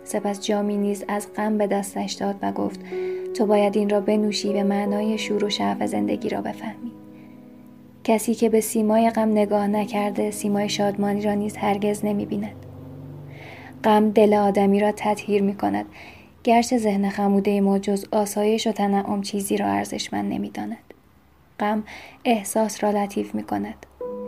سپس 0.03 0.41
جامی 0.41 0.77
نیز 0.77 1.05
از 1.07 1.27
غم 1.35 1.57
به 1.57 1.67
دستش 1.67 2.13
داد 2.13 2.35
و 2.41 2.51
گفت 2.51 2.79
تو 3.33 3.45
باید 3.45 3.77
این 3.77 3.89
را 3.89 3.99
بنوشی 4.01 4.53
به 4.53 4.63
معنای 4.63 5.17
شور 5.17 5.45
و 5.45 5.49
شعف 5.49 5.85
زندگی 5.85 6.29
را 6.29 6.41
بفهمی. 6.41 6.91
کسی 8.03 8.33
که 8.33 8.49
به 8.49 8.61
سیمای 8.61 9.09
غم 9.09 9.31
نگاه 9.31 9.67
نکرده 9.67 10.31
سیمای 10.31 10.69
شادمانی 10.69 11.21
را 11.21 11.33
نیز 11.33 11.57
هرگز 11.57 12.05
نمی 12.05 12.25
بیند. 12.25 12.65
غم 13.83 14.09
دل 14.09 14.33
آدمی 14.33 14.79
را 14.79 14.91
تطهیر 14.91 15.41
می 15.41 15.55
کند 15.55 15.85
گرچه 16.43 16.77
ذهن 16.77 17.09
خموده 17.09 17.61
ما 17.61 17.79
جز 17.79 18.05
آسایش 18.11 18.67
و 18.67 18.71
تنعم 18.71 19.21
چیزی 19.21 19.57
را 19.57 19.65
ارزشمند 19.67 20.33
نمی 20.33 20.49
داند. 20.49 20.77
غم 21.59 21.83
احساس 22.25 22.83
را 22.83 22.91
لطیف 22.91 23.35
می 23.35 23.43
کند. 23.43 23.85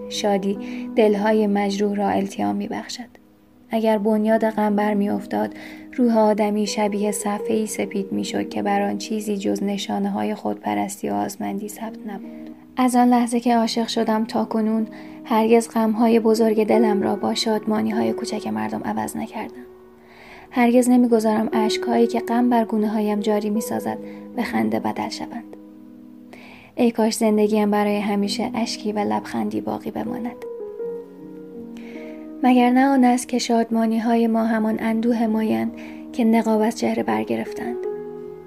شادی 0.09 0.57
دلهای 0.95 1.47
مجروح 1.47 1.95
را 1.95 2.09
التیام 2.09 2.55
می 2.55 2.67
بخشد. 2.67 3.23
اگر 3.69 3.97
بنیاد 3.97 4.49
غم 4.49 4.75
برمی 4.75 5.09
افتاد 5.09 5.53
روح 5.97 6.17
آدمی 6.17 6.67
شبیه 6.67 7.11
صفحه 7.11 7.55
ای 7.55 7.67
سپید 7.67 8.11
می 8.11 8.25
شد 8.25 8.49
که 8.49 8.61
بر 8.61 8.81
آن 8.81 8.97
چیزی 8.97 9.37
جز 9.37 9.63
نشانه 9.63 10.09
های 10.09 10.35
خودپرستی 10.35 11.09
و 11.09 11.13
آزمندی 11.13 11.69
ثبت 11.69 11.99
نبود. 12.07 12.55
از 12.77 12.95
آن 12.95 13.07
لحظه 13.07 13.39
که 13.39 13.55
عاشق 13.55 13.87
شدم 13.87 14.25
تا 14.25 14.45
کنون 14.45 14.87
هرگز 15.25 15.69
غمهای 15.69 16.19
بزرگ 16.19 16.67
دلم 16.67 17.01
را 17.01 17.15
با 17.15 17.33
شادمانی 17.33 17.89
های 17.89 18.13
کوچک 18.13 18.47
مردم 18.47 18.81
عوض 18.83 19.17
نکردم. 19.17 19.72
هرگز 20.55 20.89
نمی‌گذارم 20.89 21.49
اشکهایی 21.53 22.07
که 22.07 22.19
غم 22.19 22.49
بر 22.49 22.65
گونه 22.65 22.87
هایم 22.87 23.19
جاری 23.19 23.49
می 23.49 23.61
سازد 23.61 23.97
به 24.35 24.43
خنده 24.43 24.79
بدل 24.79 25.09
شوند. 25.09 25.57
ای 26.75 26.91
کاش 26.91 27.13
زندگیم 27.13 27.71
برای 27.71 27.97
همیشه 27.99 28.51
اشکی 28.53 28.91
و 28.91 28.99
لبخندی 28.99 29.61
باقی 29.61 29.91
بماند. 29.91 30.35
مگر 32.43 32.69
نه 32.69 32.85
آن 32.85 33.03
است 33.03 33.27
که 33.27 33.39
شادمانی 33.39 33.99
های 33.99 34.27
ما 34.27 34.45
همان 34.45 34.77
اندوه 34.79 35.27
مایند 35.27 35.71
که 36.13 36.23
نقاب 36.23 36.61
از 36.61 36.79
چهره 36.79 37.03
برگرفتند. 37.03 37.77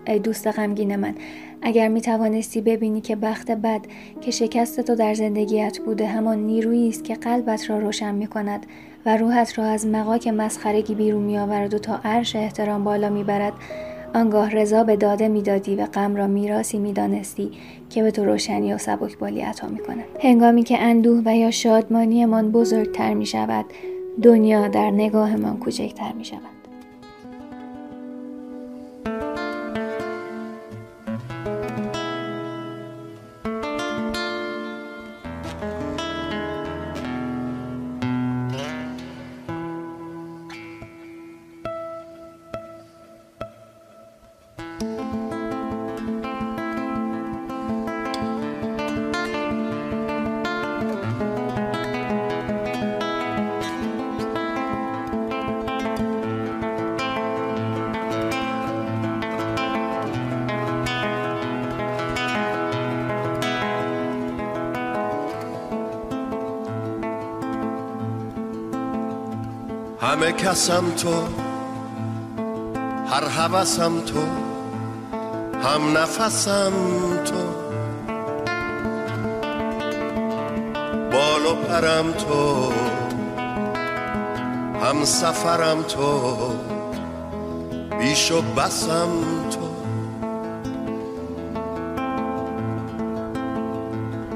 ای 0.07 0.19
دوست 0.19 0.47
غمگین 0.47 0.97
من 0.97 1.15
اگر 1.63 1.89
می 1.89 2.01
توانستی 2.01 2.61
ببینی 2.61 3.01
که 3.01 3.17
بخت 3.17 3.51
بد 3.51 3.81
که 4.21 4.31
شکست 4.31 4.81
تو 4.81 4.95
در 4.95 5.15
زندگیت 5.15 5.79
بوده 5.79 6.07
همان 6.07 6.39
نیرویی 6.39 6.89
است 6.89 7.05
که 7.05 7.15
قلبت 7.15 7.71
را 7.71 7.79
روشن 7.79 8.15
می 8.15 8.27
کند 8.27 8.67
و 9.07 9.17
روحت 9.17 9.59
را 9.59 9.65
از 9.65 9.87
مقاک 9.87 10.29
مسخرگی 10.29 10.95
بیرون 10.95 11.23
می 11.23 11.39
آورد 11.39 11.75
و 11.75 11.79
تا 11.79 12.01
عرش 12.05 12.37
احترام 12.37 12.85
بالا 12.85 13.09
می 13.09 13.25
برد 13.25 13.53
آنگاه 14.15 14.51
رضا 14.51 14.85
به 14.85 14.97
داده 14.97 15.29
می‌دادی 15.29 15.77
و 15.77 15.87
غم 15.87 16.17
را 16.17 16.27
میراسی 16.27 16.79
می‌دانستی 16.79 17.51
که 17.91 18.03
به 18.03 18.11
تو 18.11 18.25
روشنی 18.25 18.75
و 18.75 18.79
سبکبالی 18.79 19.41
عطا 19.41 19.69
می 19.69 19.79
کند. 19.79 20.05
هنگامی 20.21 20.63
که 20.63 20.83
اندوه 20.83 21.23
و 21.25 21.37
یا 21.37 21.51
شادمانیمان 21.51 22.53
بزرگتر 22.53 23.15
می 23.15 23.27
شود 23.27 23.65
دنیا 24.23 24.69
در 24.69 24.91
نگاهمان 24.91 25.57
کوچکتر 25.57 26.13
می 26.13 26.25
همه 70.17 70.33
کسم 70.33 70.91
تو 70.91 71.29
هر 73.07 73.29
حوثم 73.29 74.01
تو 74.01 74.21
هم 75.69 75.99
نفسم 75.99 76.73
تو. 77.25 77.35
بال 81.13 81.47
و 81.47 81.55
پرم 81.55 82.13
تو 82.13 82.73
هم 84.83 85.05
سفرم 85.05 85.83
تو 85.83 86.37
بیش 87.99 88.33
و 88.33 88.43
بسم 88.43 89.11
تو. 89.51 89.69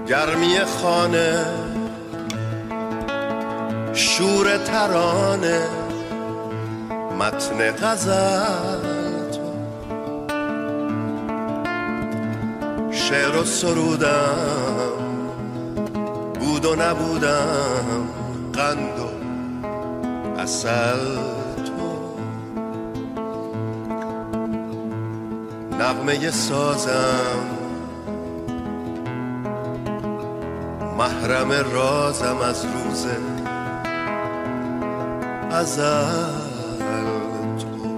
گرمی 0.09 0.59
خانه 0.61 1.70
شور 4.21 4.57
ترانه 4.57 5.69
متن 7.19 7.71
غزل. 7.71 9.31
تو 9.33 9.53
شعر 12.93 13.37
و 13.37 13.45
سرودم 13.45 14.99
بود 16.41 16.65
و 16.65 16.77
نبودم 16.77 18.09
قند 18.53 18.99
و 18.99 19.11
اصل 20.41 21.17
تو 21.65 22.17
نغمه 25.79 26.31
سازم 26.31 27.47
محرم 30.99 31.53
رازم 31.53 32.39
از 32.39 32.65
روزه 32.65 33.40
ازل 35.61 35.83
تو 37.59 37.89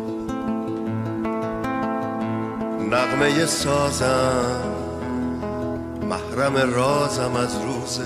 نغمه 2.90 3.46
سازم 3.46 4.62
محرم 6.02 6.56
رازم 6.74 7.36
از 7.36 7.56
روز. 7.56 8.00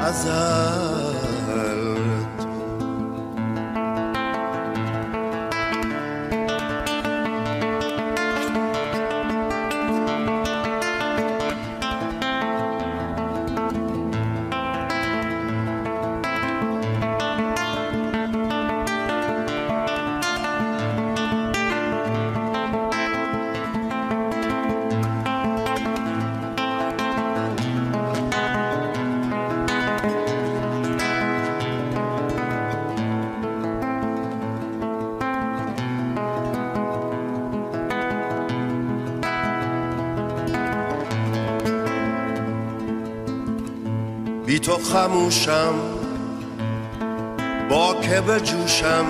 ازل 0.00 1.03
تو 44.74 44.80
خموشم 44.80 45.74
با 47.70 47.94
که 47.94 48.20
به 48.20 48.40
جوشم 48.40 49.04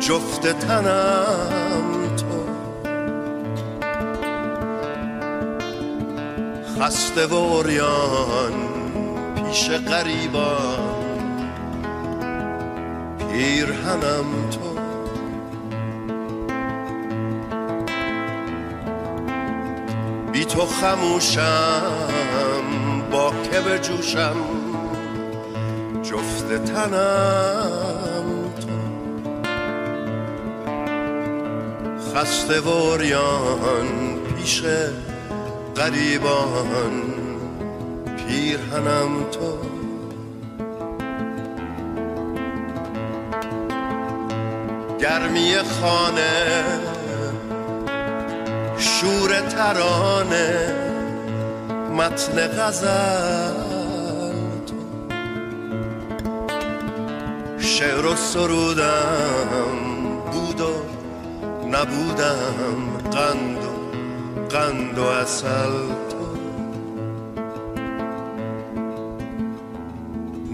جفت 0.00 0.46
تنم 0.46 2.16
تو. 2.16 2.46
خسته 6.80 7.26
و 7.26 7.34
اوریان 7.34 8.52
پیش 9.34 9.70
غریبان 9.70 11.06
پیرهنم 13.32 14.50
تو. 14.50 14.76
بی 20.32 20.44
تو 20.44 20.66
خموشم 20.66 22.45
که 23.52 23.60
به 23.60 23.78
جوشم 23.78 24.36
جفت 26.02 26.64
تنم 26.64 28.24
تو. 28.60 28.76
خسته 32.14 32.60
وریان 32.60 34.18
پیش 34.36 34.62
قریبان 35.74 37.02
پیرهنم 38.16 39.30
تو. 39.30 39.58
گرمی 45.00 45.56
خانه 45.56 46.64
شور 48.78 49.40
ترانه 49.40 50.85
متن 51.96 52.46
غزل 52.46 53.52
تو 54.66 54.74
شعر 57.58 58.06
و 58.06 58.16
سرودم 58.16 59.76
بود 60.32 60.60
و 60.60 60.72
نبودم 61.66 62.98
قند 63.10 63.64
و 63.64 64.56
قند 64.56 64.98
و 64.98 65.02
اصل 65.02 65.46
تو 66.08 66.26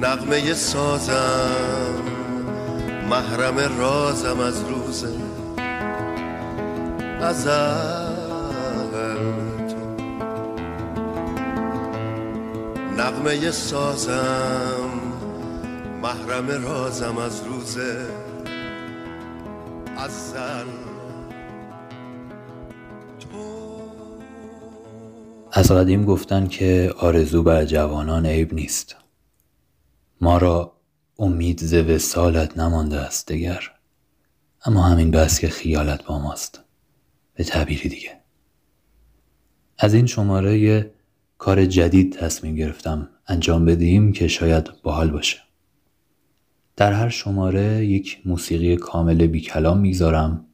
نغمه 0.01 0.55
سازم 0.55 2.03
محرم 3.11 3.79
رازم 3.79 4.41
از 4.41 4.61
روز 4.61 5.05
ازل 7.21 8.12
نغمه 13.23 13.51
سازم. 13.51 14.91
محرم 16.03 16.49
رازم 16.65 17.19
از 17.19 17.43
روز 17.47 17.79
ازل. 19.97 20.67
از 25.53 25.71
قدیم 25.71 26.05
گفتن 26.05 26.47
که 26.47 26.95
آرزو 26.99 27.43
بر 27.43 27.65
جوانان 27.65 28.27
عیب 28.27 28.55
نیست. 28.55 28.97
ما 30.21 30.39
را 30.39 30.77
امید 31.19 31.61
ز 31.61 31.75
وسالت 31.75 32.59
نمانده 32.59 33.01
است 33.01 33.29
دگر. 33.29 33.71
اما 34.65 34.83
همین 34.83 35.11
بس 35.11 35.41
که 35.41 35.49
خیالت 35.49 36.05
با 36.05 36.19
ماست. 36.19 36.61
به 37.35 37.45
تعبیری 37.45 37.89
دیگه. 37.89 38.21
از 39.79 39.95
این 39.95 40.07
شماره 40.07 40.93
کار 41.43 41.67
جدید 41.67 42.13
تصمیم 42.13 42.55
گرفتم 42.55 43.09
انجام 43.27 43.65
بدیم 43.65 44.13
که 44.13 44.29
شاید 44.29 44.71
باحال 44.83 45.11
باشه. 45.11 45.39
در 46.77 46.93
هر 46.93 47.09
شماره 47.09 47.87
یک 47.87 48.23
موسیقی 48.25 48.77
کامل 48.77 49.27
بی 49.27 49.41
کلام 49.41 49.79
می‌گذارم 49.79 50.47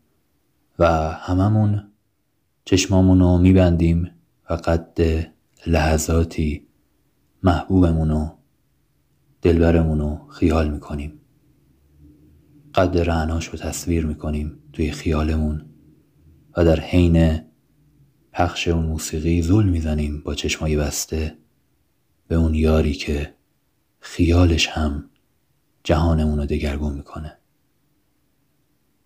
و 0.79 0.87
هممون 1.13 1.83
چشمامون 2.65 3.21
رو 3.21 3.39
میبندیم 3.39 4.11
و 4.51 4.55
قد 4.55 4.99
لحظاتی 5.67 6.67
محبوبمون 7.43 8.09
رو 8.09 8.39
دلبرمون 9.43 9.99
رو 9.99 10.29
خیال 10.29 10.71
می‌کنیم. 10.71 11.21
قد 12.75 12.99
رعناش 12.99 13.49
رو 13.49 13.59
تصویر 13.59 14.07
می‌کنیم 14.07 14.59
توی 14.73 14.91
خیالمون 14.91 15.65
و 16.57 16.65
در 16.65 16.81
حین 16.81 17.41
پخش 18.39 18.69
اون 18.69 18.87
موسیقی 18.87 19.43
زول 19.43 19.69
می‌زنیم 19.69 20.21
با 20.21 20.35
چشمای 20.35 20.77
بسته 20.77 21.39
به 22.29 22.35
اون 22.35 22.55
یاری 22.55 22.93
که 22.93 23.35
خیالش 24.01 24.69
هم 24.69 25.11
جهانمون 25.85 26.39
رو 26.39 26.47
دگرگون 26.47 26.95
می‌کنه. 26.95 27.39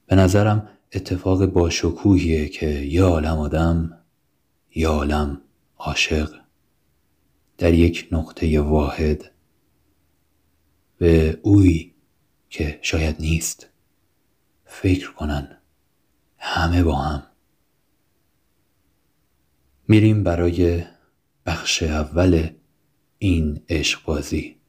به 0.07 0.16
نظرم 0.16 0.68
اتفاق 0.93 1.47
با 1.47 1.70
شکوهیه 1.70 2.49
که 2.49 2.66
یه 2.68 3.03
عالم 3.03 3.39
آدم 3.39 3.99
یه 4.74 4.89
عالم 4.89 5.41
عاشق 5.76 6.35
در 7.59 7.74
یک 7.74 8.09
نقطه 8.12 8.61
واحد 8.61 9.30
به 10.99 11.41
اوی 11.43 11.95
که 12.51 12.78
شاید 12.83 13.16
نیست 13.20 13.66
فکر 14.64 15.12
کنن 15.12 15.57
همه 16.39 16.83
با 16.83 16.97
هم. 16.97 17.32
میریم 19.89 20.22
برای 20.22 20.83
بخش 21.47 21.83
اول 21.83 22.49
این 23.18 23.61
عشق 23.68 24.05
بازی 24.05 24.61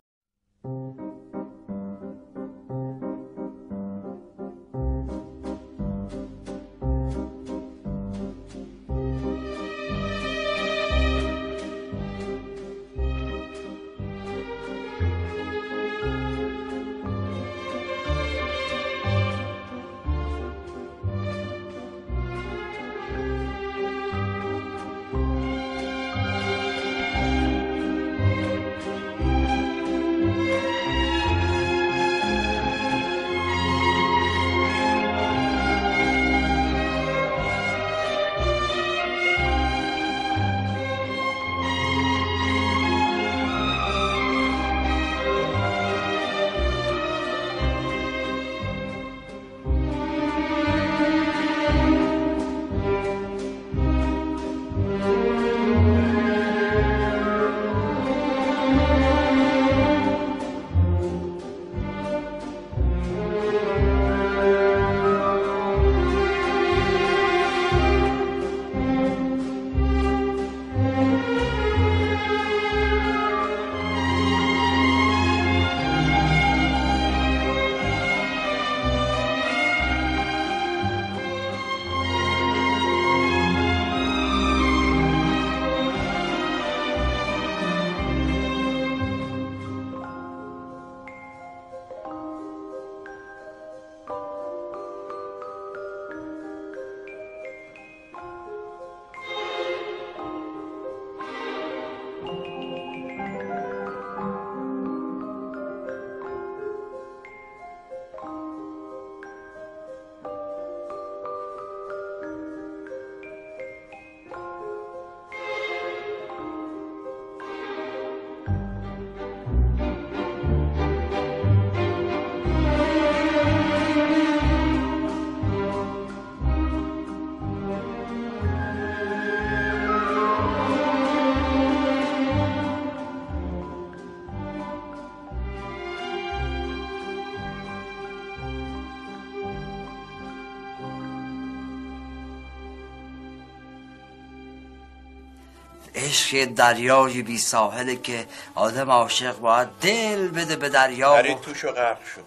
یه 146.34 146.46
دریای 146.46 147.22
بی 147.22 147.38
ساحله 147.38 147.96
که 147.96 148.28
آدم 148.56 148.92
عاشق 148.92 149.40
باید 149.40 149.68
دل 149.82 150.28
بده 150.28 150.56
به 150.56 150.70
دریا 150.70 151.14
پرید 151.14 151.42
توش 151.42 151.66
و 151.66 151.72
غرق 151.72 152.06
شد 152.06 152.26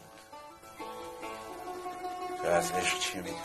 تو 2.42 2.48
از 2.48 2.72
عشق 2.72 2.98
چی 2.98 3.18
می‌دونی؟ 3.18 3.36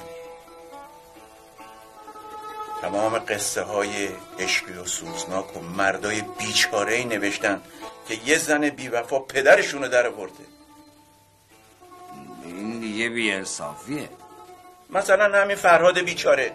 تمام 2.81 3.19
قصه 3.19 3.61
های 3.61 4.09
عشقی 4.39 4.73
و 4.73 4.85
سوزناک 4.85 5.57
و 5.57 5.59
مردای 5.59 6.21
بیچاره 6.21 6.93
ای 6.93 7.05
نوشتن 7.05 7.61
که 8.07 8.17
یه 8.25 8.37
زن 8.37 8.69
بیوفا 8.69 9.19
پدرشونو 9.19 9.87
در 9.87 10.09
برده 10.09 10.43
این 12.45 12.79
دیگه 12.79 13.09
بی 13.09 13.31
انصافیه 13.31 14.09
مثلا 14.89 15.41
همین 15.41 15.55
فرهاد 15.55 15.99
بیچاره. 15.99 16.51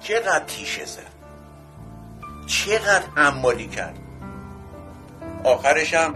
چقدر 0.00 0.44
تیشه 0.44 0.84
زد 0.84 1.13
چقدر 2.46 3.04
حمالی 3.14 3.68
کرد. 3.68 3.98
آخرش 5.44 5.94
هم 5.94 6.14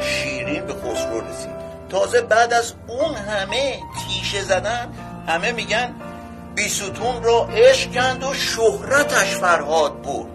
شیرین 0.00 0.66
به 0.66 0.74
خسرو 0.74 1.20
رسید. 1.20 1.62
تازه 1.88 2.20
بعد 2.22 2.52
از 2.52 2.74
اون 2.86 3.14
همه 3.14 3.80
تیشه 4.08 4.42
زدن 4.42 4.92
همه 5.28 5.52
میگن 5.52 5.94
بیستون 6.54 7.22
رو 7.22 7.48
عشق 7.54 7.92
کند 7.92 8.24
و 8.24 8.34
شهرتش 8.34 9.34
فرهاد 9.34 10.02
بود 10.02 10.30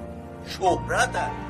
شهرتش. 0.60 1.47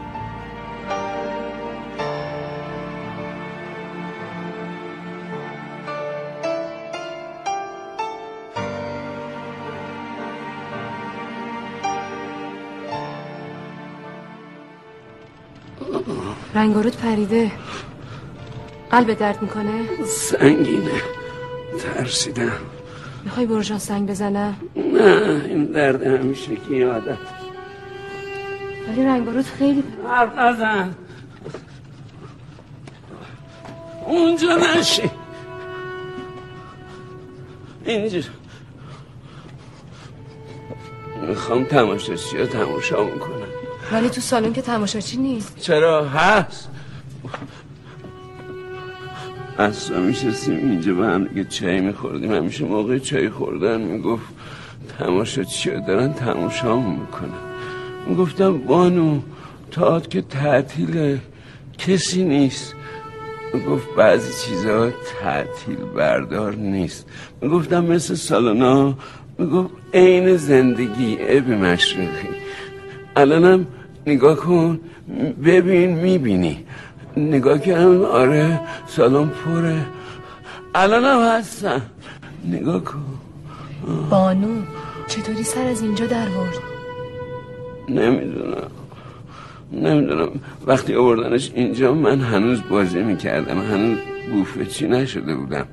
رنگارود 16.57 16.97
پریده. 16.97 17.51
قلب 18.91 19.13
درد 19.13 19.41
می‌کنه؟ 19.41 20.05
سنگینه 20.05 21.01
ترسیدم. 21.79 22.51
می‌خوای 23.23 23.45
برژان 23.45 23.77
سنگ 23.79 24.09
بزنم 24.09 24.55
نه 24.75 25.41
این 25.45 25.65
درد 25.65 26.03
همیشه 26.03 26.55
که 26.55 26.73
یادت 26.73 27.17
ولی 28.87 29.05
رنگارود 29.05 29.45
خیلی 29.45 29.83
حرف 30.07 30.37
نزن. 30.37 30.95
اونجا 34.05 34.57
نشی. 34.57 35.09
اینجا. 37.85 38.21
می‌خوام 41.27 41.63
تماشاچی 41.63 42.37
ها 42.37 42.45
تماشا 42.45 43.03
می‌کنم. 43.03 43.46
ولی 43.91 44.09
تو 44.09 44.21
سالن 44.21 44.53
که 44.53 44.61
تماشاچی 44.61 45.17
نیست. 45.17 45.59
چرا؟ 45.59 46.05
هست. 46.05 46.69
اصلا 49.59 49.99
میشستیم 49.99 50.55
اینجا 50.55 50.93
به 50.93 51.05
هم 51.05 51.23
دیگه 51.23 51.43
چای 51.43 51.81
میخوردیم. 51.81 52.33
همیشه 52.33 52.65
موقع 52.65 52.97
چای 52.99 53.29
خوردن 53.29 53.81
می‌گفت 53.81 54.25
تماشا 54.99 55.43
چیه 55.43 55.79
دارن 55.87 56.13
تماشا 56.13 56.75
می‌کنن. 56.75 57.29
می‌گفتم 58.07 58.57
بانو 58.57 59.19
تاعت 59.71 60.09
که 60.09 60.21
تعطیل 60.21 61.17
کسی 61.77 62.23
نیست. 62.23 62.75
می‌گفت 63.53 63.87
بعضی 63.97 64.45
چیزها 64.45 64.89
تعطیل 65.21 65.75
بردار 65.75 66.55
نیست. 66.55 67.05
می‌گفتم 67.41 67.85
مثل 67.85 68.15
سالنا 68.15 68.97
می‌گفت 69.37 69.69
عین 69.93 70.37
زندگی 70.37 71.17
ابی 71.19 71.55
مشرقی. 71.55 72.29
الانم 73.15 73.67
نگاه 74.07 74.35
کن. 74.35 74.79
ببین 75.45 75.91
می‌بینی. 76.03 76.65
نگاه 77.17 77.59
کردم 77.59 78.01
آره 78.05 78.59
سالن 78.87 79.27
پره. 79.27 79.85
الان 80.75 81.03
هم 81.03 81.21
هستم. 81.37 81.81
نگاه 82.45 82.83
کن. 82.83 83.05
بانو 84.09 84.61
چطوری 85.07 85.43
سر 85.43 85.67
از 85.67 85.81
اینجا 85.81 86.05
در 86.05 86.25
برد؟ 86.29 86.57
نمی‌دونم. 87.89 88.71
نمی‌دونم. 89.71 90.29
وقتی 90.67 90.95
آوردنش 90.95 91.51
اینجا 91.55 91.93
من 91.93 92.21
هنوز 92.21 92.59
بازی 92.69 93.03
می‌کردم. 93.03 93.59
هنوز 93.61 93.97
بوفه 94.31 94.65
چی 94.65 94.87
نشده 94.87 95.35
بودم. 95.35 95.67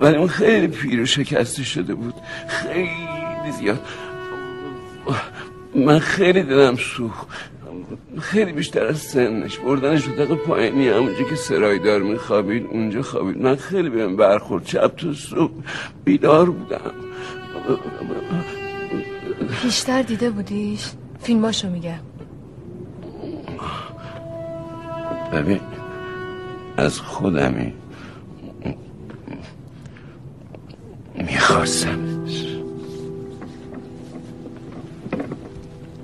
ولی 0.00 0.16
اون 0.16 0.28
خیلی 0.28 0.68
پیر 0.68 1.00
و 1.00 1.06
شکسته 1.06 1.62
شده 1.62 1.94
بود. 1.94 2.14
خیلی 2.48 3.52
زیاد. 3.58 3.80
من 5.74 5.98
خیلی 5.98 6.42
دلم 6.42 6.76
سوخ 6.76 7.24
خیلی 8.20 8.52
بیشتر 8.52 8.86
از 8.86 8.98
سنش. 8.98 9.58
بردنش 9.58 10.08
اتاق 10.08 10.34
پایینی 10.34 10.88
همونجا 10.88 11.24
که 11.24 11.36
سرایدار 11.36 12.02
میخوابید 12.02 12.66
اونجا 12.70 13.02
خوابید. 13.02 13.42
من 13.42 13.56
خیلی 13.56 13.90
بهم 13.90 14.16
برخورد. 14.16 14.64
چپ 14.64 14.96
تا 14.96 15.12
صبح 15.12 15.52
بیدار 16.04 16.50
بودم. 16.50 16.92
بیشتر 19.62 20.02
دیده 20.02 20.30
بودیش؟ 20.30 20.90
فیلماشو 21.20 21.68
میگم 21.68 21.98
ببین 25.32 25.60
از 26.76 27.00
خودمی 27.00 27.72
میخواستمش 31.14 32.57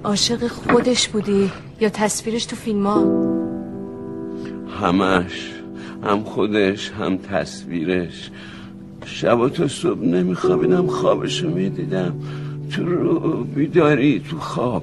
عاشق 0.04 0.46
خودش 0.46 1.08
بودی 1.08 1.50
یا 1.80 1.88
تصویرش 1.88 2.44
تو 2.44 2.56
فیلم 2.56 2.86
همش. 4.80 5.52
هم 6.04 6.20
خودش 6.24 6.90
هم 6.90 7.16
تصویرش. 7.16 8.30
شب 9.04 9.48
تا 9.48 9.68
صبح 9.68 9.98
نمیخوابیدم 9.98 10.86
خوابشو 10.86 11.48
می‌دیدم. 11.48 12.14
تو 12.70 12.84
رو 12.84 13.44
بیداری 13.44 14.20
تو 14.30 14.38
خواب. 14.38 14.82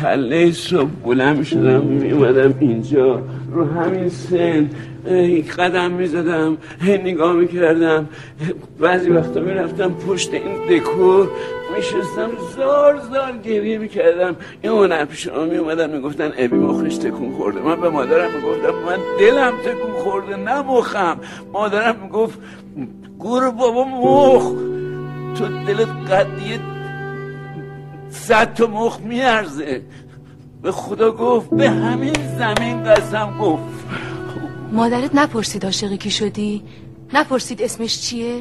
کله 0.00 0.52
صبح 0.52 0.90
بلند 1.04 1.38
می‌شدم 1.38 1.82
میومدم 1.82 2.54
اینجا 2.60 3.22
رو 3.52 3.64
همین 3.64 4.08
سن 4.08 4.70
قدم 5.58 5.90
می‌زدم 5.90 6.56
هی 6.80 6.98
نگاه 6.98 7.32
می‌کردم 7.32 8.08
بعضی 8.80 9.10
وقتا 9.10 9.40
می‌رفتم 9.40 9.90
پشت 10.08 10.34
این 10.34 10.56
دکور 10.70 11.28
میشستم 11.76 12.30
زار 12.56 13.00
زار 13.12 13.32
گریه 13.44 13.78
می‌کردم 13.78 14.36
این 14.62 14.72
هنر 14.72 15.04
پیش 15.04 15.28
ما 15.28 15.44
میومدن 15.44 15.90
می‌گفتن 15.90 16.32
ابی 16.38 16.56
مخش 16.56 16.96
تکون 16.96 17.32
خورده. 17.32 17.60
من 17.60 17.80
به 17.80 17.88
مادرم 17.90 18.30
می‌گفتم 18.36 18.74
من 18.86 18.98
دلم 19.20 19.52
تکون 19.64 19.92
خورده 20.04 20.36
نه 20.36 20.62
مخم. 20.62 21.16
مادرم 21.52 21.96
می‌گفت 22.02 22.38
گور 23.18 23.50
بابا 23.50 23.84
مخ. 23.84 24.52
تو 25.38 25.44
دلت 25.66 25.88
قدیه 26.12 26.58
صد 28.12 28.54
تا 28.54 28.66
مخ 28.66 29.00
میارزه. 29.00 29.82
به 30.62 30.72
خدا 30.72 31.10
گفت 31.10 31.50
به 31.50 31.70
همین 31.70 32.14
زمین 32.38 32.84
قسم 32.84 33.38
گفت. 33.38 33.62
مادرت 34.72 35.14
نپرسید 35.14 35.64
عاشق 35.64 35.92
کی 35.92 36.10
شدی؟ 36.10 36.62
نپرسید 37.14 37.62
اسمش 37.62 38.00
چیه؟ 38.00 38.40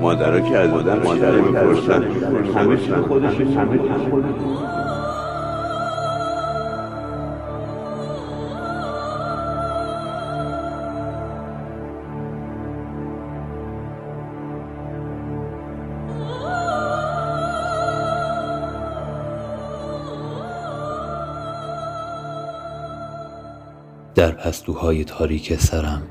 مادرها 0.00 0.40
که 0.50 0.56
از 0.56 0.70
مادر 0.70 0.98
مادر 0.98 1.30
می‌پرسن. 1.30 2.02
همه 2.54 2.76
چی 2.76 2.92
خودش 2.92 3.34
همه 3.34 3.78
چی 3.78 4.10
خودش 4.10 4.77
در 24.18 24.30
پستوهای 24.30 25.04
تاریک 25.04 25.54
سرم 25.54 26.02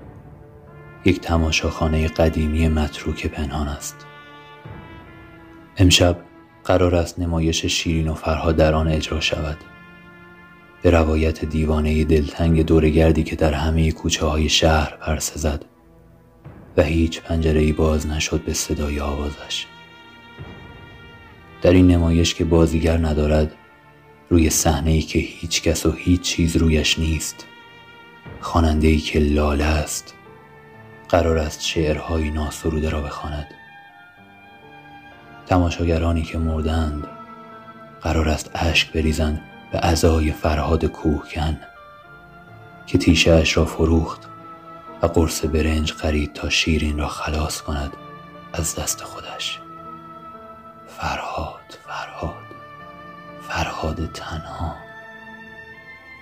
یک 1.06 1.20
تماشاخانه 1.20 2.08
قدیمی 2.08 2.68
متروک 2.68 3.28
پنهان 3.28 3.68
است. 3.68 4.06
امشب 5.78 6.18
قرار 6.64 6.96
است 6.96 7.20
نمایش 7.20 7.66
شیرین 7.66 8.08
و 8.08 8.14
فرها 8.14 8.52
در 8.52 8.74
آن 8.74 8.88
اجرا 8.88 9.20
شود. 9.20 9.58
به 10.82 10.92
روایت 10.92 11.46
دیوانه 11.46 12.04
دلتنگ 12.04 12.66
دورگردی 12.66 13.24
که 13.24 13.36
در 13.36 13.54
همه 13.54 13.92
کوچه 13.92 14.26
های 14.26 14.50
شهر 14.50 14.98
پرسه 15.02 15.40
زد 15.40 15.66
و 16.78 16.84
هیچ 16.84 17.22
پنجره 17.22 17.60
ای 17.60 17.72
باز 17.72 18.08
نشد 18.08 18.44
به 18.44 18.54
صدای 18.54 19.00
آوازش. 19.00 19.66
در 21.62 21.72
این 21.72 21.88
نمایش 21.88 22.34
که 22.34 22.46
بازیگر 22.46 22.98
ندارد 22.98 23.56
روی 24.30 24.50
صحنه 24.50 24.92
ای 24.92 25.02
که 25.02 25.20
هیچ 25.20 25.62
کس 25.62 25.86
و 25.86 25.92
هیچ 25.92 26.22
چیز 26.22 26.58
رویش 26.58 27.00
نیست. 27.00 27.46
خواننده 28.42 28.88
ای 28.88 28.98
که 28.98 29.20
لاله 29.20 29.66
است 29.66 30.14
قرار 31.10 31.38
است 31.38 31.62
شعرهایی 31.62 32.32
ناسروده 32.32 32.90
را 32.90 33.02
بخواند. 33.02 33.48
تماشاگرانی 35.46 36.24
که 36.24 36.38
مردند 36.38 37.08
قرار 38.02 38.30
است 38.30 38.52
اشک 38.56 38.92
بریزند 38.92 39.42
به 39.72 39.80
ازای 39.86 40.32
فرهاد 40.32 40.86
کوهکن 40.86 41.58
که 42.88 42.98
تیشهاش 42.98 43.58
را 43.58 43.66
فروخت 43.66 44.22
و 45.02 45.08
قرص 45.08 45.46
برنج 45.46 45.94
خرید 45.94 46.34
تا 46.34 46.50
شیرین 46.50 46.98
را 46.98 47.08
خلاص 47.08 47.62
کند 47.62 47.94
از 48.54 48.76
دست 48.76 49.04
خودش. 49.04 49.60
فرهاد 50.88 51.80
فرهاد 51.88 52.36
فرهاد 53.50 54.12
تنها. 54.12 54.87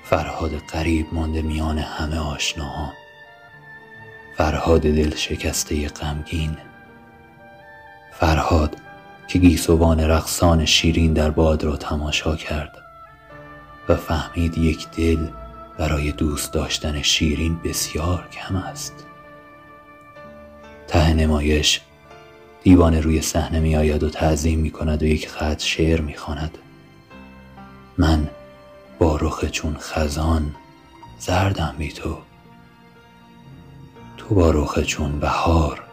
فرهاد 0.10 0.56
قریب 0.58 1.08
مانده 1.12 1.41
میان 1.41 1.78
همه 1.78 2.18
آشناها. 2.18 2.93
فرهاد 4.38 4.82
دل 4.82 5.16
شکسته 5.16 5.88
غمگین. 5.88 6.58
فرهاد 8.12 8.78
که 9.28 9.39
گیسوان 9.39 9.99
رقصان 9.99 10.66
شیرین 10.66 11.14
در 11.14 11.30
باد 11.30 11.64
را 11.64 11.78
تماشا 11.78 12.36
کرد 12.36 12.78
و 13.89 13.95
فهمید 13.95 14.58
یک 14.58 14.88
دل 14.97 15.28
برای 15.78 16.12
دوست 16.12 16.53
داشتن 16.53 17.01
شیرین 17.01 17.60
بسیار 17.64 18.28
کم 18.32 18.56
است. 18.56 19.06
ته 20.88 21.14
نمایش 21.14 21.82
دیوانه 22.64 23.01
روی 23.01 23.22
صحنه 23.22 23.60
می 23.60 23.76
آید 23.76 24.03
و 24.03 24.10
تعظیم 24.10 24.60
می 24.60 24.72
کند 24.72 25.03
و 25.03 25.06
یک 25.06 25.30
خط 25.30 25.62
شعر 25.62 26.01
می 26.01 26.16
خاند. 26.16 26.58
من 27.97 28.30
با 29.06 29.16
رخ 29.16 29.45
چون 29.45 29.78
خزان 29.80 30.56
زردم 31.20 31.76
بی 31.78 31.91
تو. 31.91 32.18
تو 34.18 34.36
با 34.36 34.51
رخ 34.51 34.80
چون 34.80 35.20
بهار 35.20 35.84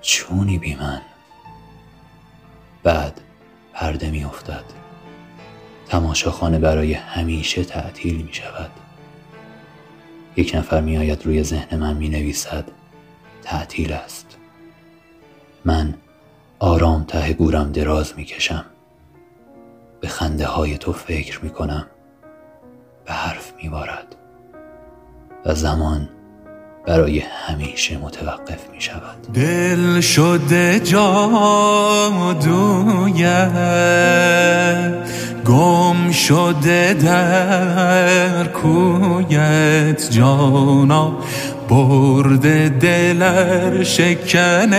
چونی 0.00 0.58
بی 0.58 0.74
من. 0.74 1.02
بعد 2.82 3.20
پرده 3.72 4.10
می 4.10 4.24
افتد. 4.24 4.64
تماشاخانه 5.86 6.58
برای 6.58 6.92
همیشه 6.92 7.64
تعطیل 7.64 8.22
می 8.22 8.34
شود. 8.34 8.70
یک 10.36 10.54
نفر 10.54 10.80
می 10.80 10.98
آید 10.98 11.26
روی 11.26 11.42
ذهن 11.42 11.78
من 11.78 11.96
می 11.96 12.08
نویسد 12.08 12.70
تعطیل 13.42 13.92
است. 13.92 14.36
من 15.64 15.94
آرام 16.58 17.04
ته 17.04 17.32
گورم 17.32 17.72
دراز 17.72 18.12
می 18.16 18.24
کشم. 18.24 18.64
به 20.00 20.08
خنده 20.08 20.46
های 20.46 20.78
تو 20.78 20.92
فکر 20.92 21.44
می 21.44 21.50
کنم. 21.50 21.86
به 23.08 23.14
حرف 23.14 23.52
می 23.62 23.68
بارد 23.68 24.16
و 25.46 25.54
زمان 25.54 26.08
برای 26.86 27.18
همیشه 27.18 27.98
متوقف 27.98 28.70
می 28.72 28.80
شود 28.80 29.32
دل 29.34 30.00
شده 30.00 30.80
جادویت 30.80 31.08
گم 35.46 36.10
شده 36.12 36.94
در 36.94 38.44
کویت 38.46 40.10
جانا 40.10 41.18
برده 41.68 42.68
دلر 42.68 43.82
شکنه 43.84 44.76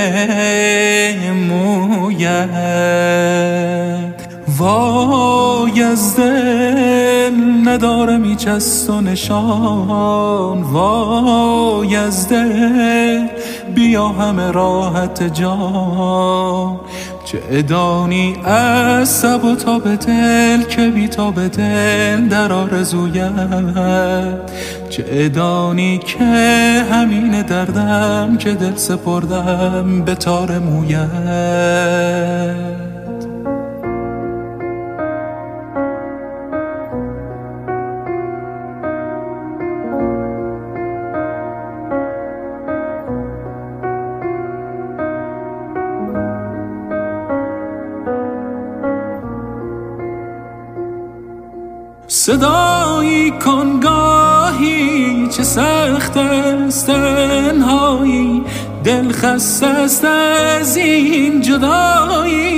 مویت. 1.50 2.40
وای 4.60 5.84
از 5.84 6.16
دل 6.16 7.34
نداره 7.66 8.18
میچست 8.18 8.90
و 8.90 9.02
نشان. 9.02 10.62
وای 10.62 11.96
از 11.96 12.30
دل 12.30 13.28
بیا 13.76 14.08
همه 14.08 14.52
راحت 14.52 15.34
جان. 15.34 16.80
چه 17.26 17.42
ادانی 17.52 18.36
از 18.46 19.10
سب 19.10 19.46
و 19.46 19.56
تا 19.56 19.80
به 19.80 19.96
دل 19.96 20.64
که 20.64 20.90
بی 20.90 21.08
تا 21.08 21.32
به 21.32 21.48
دل 21.48 22.28
در 22.28 22.54
آرزویت. 22.54 23.32
چه 24.90 25.06
ادانی 25.10 25.98
که 25.98 26.24
همین 26.92 27.42
دردم 27.42 28.38
که 28.38 28.54
دل 28.54 28.76
سپردم 28.76 30.02
به 30.06 30.16
تار 30.16 30.60
مویت. 30.60 31.10
صدایی 52.12 53.32
کنگاهی 53.32 55.28
چه 55.28 55.44
سخت 55.44 56.18
است 56.18 56.88
تنهایی. 56.88 58.44
دل 58.84 59.12
خسته 59.12 60.08
از 60.08 60.78
این 60.78 61.42
جدایی. 61.42 62.50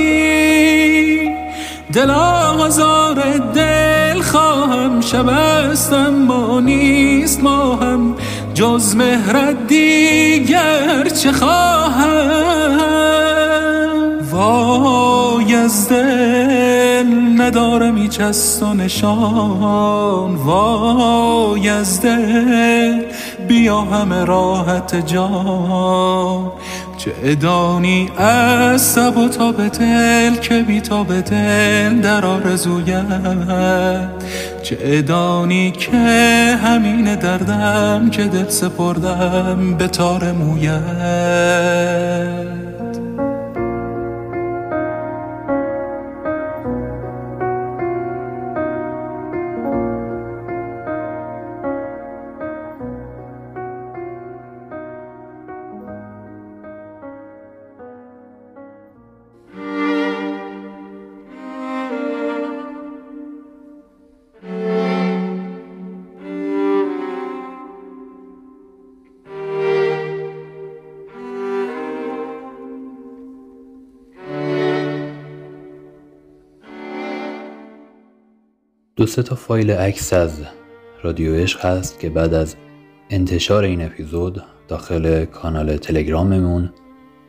دل 1.94 2.10
آزار 2.12 3.24
دل 3.54 4.22
خواهم 4.22 5.02
شب 5.02 5.30
است 5.30 5.94
اما 5.94 6.60
نیست 6.60 7.44
ما 7.44 7.76
هم 7.76 8.16
جز 8.54 8.96
مهرت 8.96 9.68
دیگر 9.68 11.10
چه 11.10 11.32
خواهم؟ 11.32 12.32
وای 14.32 15.56
از 15.56 15.90
دل 15.90 16.51
نداره 17.42 17.92
میچست 17.92 18.64
و 18.64 18.74
نشان. 18.74 20.36
وای 20.36 21.70
از 21.70 22.02
دل 22.02 23.02
بیا 23.48 23.82
همه 23.82 24.26
راحت 24.26 24.96
جان. 25.08 26.52
چه 26.98 27.12
ادانی 27.24 28.10
از 28.18 28.82
سب 28.82 29.18
و 29.18 29.28
تا 29.30 29.52
به 29.52 29.70
دل 29.70 30.36
که 30.36 30.62
بی 30.62 30.82
تا 30.82 31.04
به 31.04 31.22
دل 31.22 32.02
در 32.02 32.26
آرزویت. 32.26 34.10
چه 34.64 34.78
ادانی 34.82 35.72
که 35.72 35.98
همین 36.64 37.16
دردم 37.16 38.10
که 38.10 38.24
دل 38.24 38.50
سپردم 38.50 39.76
به 39.78 39.88
تار 39.88 40.32
مویت. 40.32 40.82
دو 79.02 79.08
سه 79.08 79.24
تا 79.24 79.36
فایل 79.36 79.72
عکس 79.72 80.14
از 80.14 80.42
رادیو 81.04 81.36
عشق 81.36 81.66
هست 81.66 82.00
که 82.00 82.10
بعد 82.10 82.34
از 82.34 82.56
انتشار 83.10 83.64
این 83.64 83.86
اپیزود 83.86 84.44
داخل 84.68 85.26
کانال 85.26 85.78
تلگراممون 85.78 86.74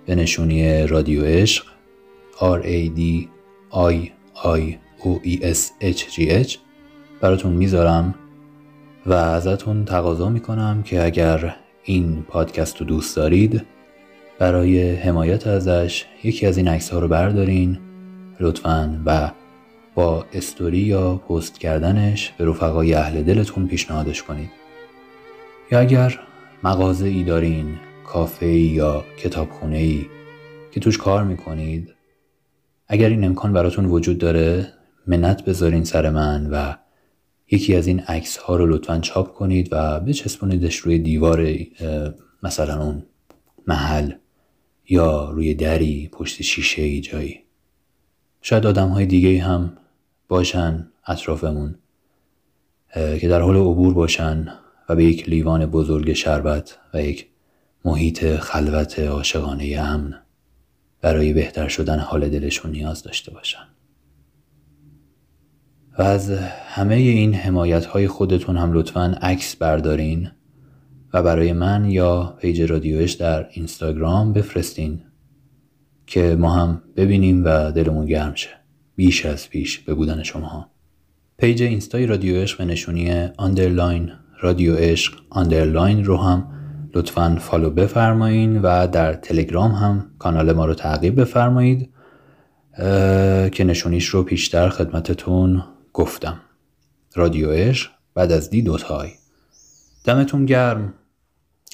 به 0.07 0.14
نشونی 0.14 0.87
رادیو 0.87 1.25
عشق 1.25 1.64
R 2.39 2.62
A 2.62 2.99
D 2.99 3.01
I 3.73 4.11
I 4.45 4.61
O 5.01 5.27
E 5.27 5.43
S 5.43 5.59
H 5.83 6.01
G 6.14 6.47
H 6.47 6.57
براتون 7.20 7.53
می‌ذارم 7.53 8.14
و 9.07 9.12
ازتون 9.12 9.85
تقاضا 9.85 10.29
می‌کنم 10.29 10.83
که 10.83 11.05
اگر 11.05 11.57
این 11.85 12.23
پادکست 12.29 12.77
رو 12.77 12.87
دوست 12.87 13.16
دارید 13.16 13.66
برای 14.39 14.95
حمایت 14.95 15.47
ازش 15.47 16.05
یکی 16.25 16.47
از 16.47 16.57
این 16.57 16.68
عکس 16.68 16.91
ها 16.91 16.99
رو 16.99 17.09
بردارین 17.09 17.79
لطفا. 18.41 19.01
و 19.07 19.31
با 19.95 20.26
استوری 20.32 20.78
یا 20.78 21.14
پست 21.16 21.59
کردنش 21.59 22.32
به 22.38 22.45
رفقای 22.45 22.95
اهل 22.95 23.22
دلتون 23.22 23.66
پیشنهادش 23.66 24.22
کنید. 24.22 24.51
یا 25.70 25.80
اگر 25.80 26.20
مغازه 26.64 27.07
ای 27.07 27.24
دارین 27.24 27.78
کافه 28.07 28.47
یا 28.47 29.05
کتابخونه 29.18 29.76
ای 29.76 30.07
که 30.72 30.80
توش 30.80 30.99
کار 30.99 31.24
می‌کنید 31.24 31.95
اگر 32.88 33.09
این 33.09 33.24
امکان 33.24 33.53
براتون 33.53 33.84
وجود 33.84 34.18
داره 34.18 34.72
منت 35.07 35.45
بذارین 35.45 35.84
سر 35.84 36.11
من 36.11 36.51
و 36.51 36.74
یکی 37.51 37.74
از 37.74 37.86
این 37.86 38.01
عکس 38.01 38.36
ها 38.36 38.57
رو 38.57 38.66
لطفا 38.66 38.99
چاپ 38.99 39.34
کنید 39.34 39.68
و 39.72 40.01
بچسبونیدش 40.01 40.76
روی 40.76 40.99
دیوار 40.99 41.57
مثلا 42.43 42.82
اون 42.82 43.03
محل 43.66 44.12
یا 44.88 45.30
روی 45.30 45.55
دری 45.55 46.09
پشت 46.12 46.43
شیشه 46.43 46.82
ای 46.82 47.01
جایی. 47.01 47.40
شاید 48.43 48.66
آدم 48.66 48.88
های 48.88 49.07
دیگه 49.07 49.43
هم 49.43 49.76
باشن 50.33 50.89
اطرافمون 51.07 51.74
که 52.95 53.28
در 53.28 53.41
حال 53.41 53.57
عبور 53.57 53.95
باشن 53.95 54.49
و 54.89 54.97
به 54.97 55.05
یک 55.05 55.28
لیوان 55.28 55.66
بزرگ 55.66 56.12
شربت 56.12 56.78
و 56.95 57.03
یک 57.03 57.26
محیط 57.85 58.24
خلوت 58.24 58.99
عاشقانه 58.99 59.78
امن 59.78 60.14
برای 61.01 61.33
بهتر 61.33 61.68
شدن 61.68 61.99
حال 61.99 62.28
دلشون 62.28 62.70
نیاز 62.70 63.03
داشته 63.03 63.30
باشن. 63.30 63.66
و 65.99 66.03
از 66.03 66.30
همه 66.66 66.95
این 66.95 67.35
حمایت 67.35 67.87
های 67.87 68.09
خودتون 68.09 68.57
هم 68.57 68.72
لطفا 68.72 69.18
عکس 69.22 69.57
بردارین 69.57 70.30
و 71.14 71.22
برای 71.22 71.53
من 71.53 71.91
یا 71.91 72.37
page 72.41 72.62
رادیو 72.62 72.88
عشق 72.88 73.12
در 73.12 73.49
اینستاگرام 73.51 74.33
بفرستین 74.33 75.03
که 76.07 76.37
ما 76.39 76.51
هم 76.51 76.83
ببینیم 76.97 77.45
و 77.45 77.72
دلمون 77.72 78.07
گرم 78.07 78.35
شه. 78.35 78.62
بیش 78.97 79.26
از 79.26 79.49
پیش 79.49 79.78
به 79.78 79.95
بودن 79.95 80.22
شما 80.22 80.70
page 81.39 81.62
اینستای 81.62 82.07
رادیو 82.07 82.36
عشق 82.36 82.62
نشونی 82.62 83.28
underline 83.37 84.12
رادیو 84.40 84.74
عشق 84.74 85.14
underline 85.30 86.05
رو 86.05 86.16
هم 86.16 86.49
لطفا 86.95 87.36
follow 87.41 87.70
بفرمایین 87.70 88.62
و 88.62 88.86
در 88.86 89.14
تلگرام 89.14 89.72
هم 89.72 90.11
کانال 90.18 90.53
ما 90.53 90.66
رو 90.66 90.74
تعقیب 90.74 91.20
بفرمایید 91.20 91.93
که 93.53 93.64
نشونیش 93.64 94.07
رو 94.07 94.22
پیشتر 94.22 94.68
خدمتتون 94.68 95.64
گفتم. 95.93 96.40
رادیو 97.14 97.51
عشق 97.51 97.90
بعد 98.14 98.32
از 98.32 98.51
دی 98.51 98.62
دوتای. 98.62 99.11
دمتون 100.05 100.47
گرم. 100.47 100.95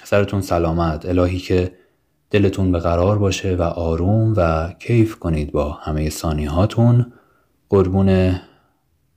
سرتون 0.05 0.41
سلامت. 0.41 1.07
الهی 1.07 1.39
که 1.39 1.73
دلتون 2.31 2.73
به 2.73 2.79
قرار 2.79 3.19
باشه 3.19 3.57
و 3.57 3.63
آروم 3.63 4.35
و 4.37 4.73
کیف 4.79 5.19
کنید 5.19 5.53
با 5.53 5.71
همه 5.71 6.11
هاتون 6.49 7.13
قربون 7.69 8.41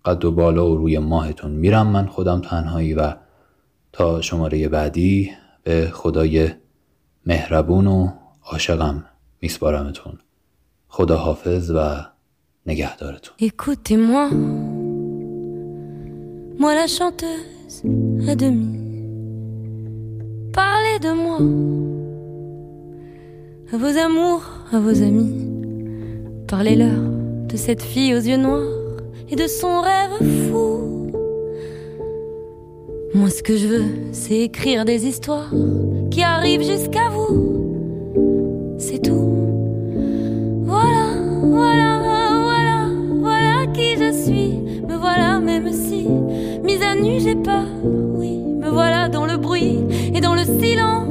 قد 0.05 0.25
و 0.25 0.31
بالا 0.31 0.71
و 0.71 0.77
روی 0.77 0.99
ماهتون 0.99 1.51
میرم. 1.51 1.87
من 1.87 2.05
خودم 2.05 2.41
تنهایی 2.41 2.93
و 2.93 3.13
تا 3.91 4.21
شماره 4.21 4.67
بعدی 4.67 5.31
به 5.63 5.89
خدای 5.93 6.49
مهربون 7.25 7.87
و 7.87 8.09
عاشقم 8.43 9.05
میسپارمتون. 9.41 10.19
خدا 10.87 11.17
حافظ 11.17 11.71
و 11.75 12.05
نگهدارتون. 12.65 13.35
Écoutez-moi, 13.39 14.29
moi 16.61 16.73
la 16.75 16.87
chanteuse 16.97 17.77
à 18.31 18.35
demi. 18.35 18.71
Parlez 20.53 20.97
de 21.05 21.11
moi, 21.23 21.37
à 23.73 23.77
vos 23.77 23.97
amours, 23.97 24.43
à 24.73 24.79
vos 24.79 25.01
amis. 25.01 25.47
Parlez-leur 26.47 26.99
de 27.47 27.55
cette 27.55 27.81
fille 27.81 28.13
aux 28.13 28.19
yeux 28.19 28.35
noirs 28.35 28.67
et 29.29 29.35
de 29.37 29.47
son 29.47 29.79
rêve 29.79 30.49
fou. 30.49 31.09
Moi, 33.13 33.29
ce 33.29 33.41
que 33.41 33.55
je 33.55 33.67
veux, 33.67 33.85
c'est 34.11 34.39
écrire 34.39 34.83
des 34.83 35.05
histoires 35.05 35.51
qui 36.09 36.21
arrivent 36.21 36.65
jusqu'à 36.65 37.09
vous. 37.11 38.75
C'est 38.77 39.01
tout. 39.01 39.35
Voilà, 40.63 41.13
voilà, 41.41 41.99
voilà, 42.43 42.89
voilà 43.19 43.67
qui 43.67 43.95
je 43.95 44.11
suis. 44.11 44.83
Me 44.85 44.97
voilà, 44.97 45.39
même 45.39 45.71
si, 45.71 46.07
mise 46.63 46.81
à 46.81 46.95
nu, 46.95 47.21
j'ai 47.21 47.35
peur. 47.35 47.65
Oui, 47.83 48.37
me 48.37 48.69
voilà 48.69 49.07
dans 49.07 49.25
le 49.25 49.37
bruit 49.37 49.79
et 50.13 50.19
dans 50.19 50.35
le 50.35 50.43
silence. 50.43 51.10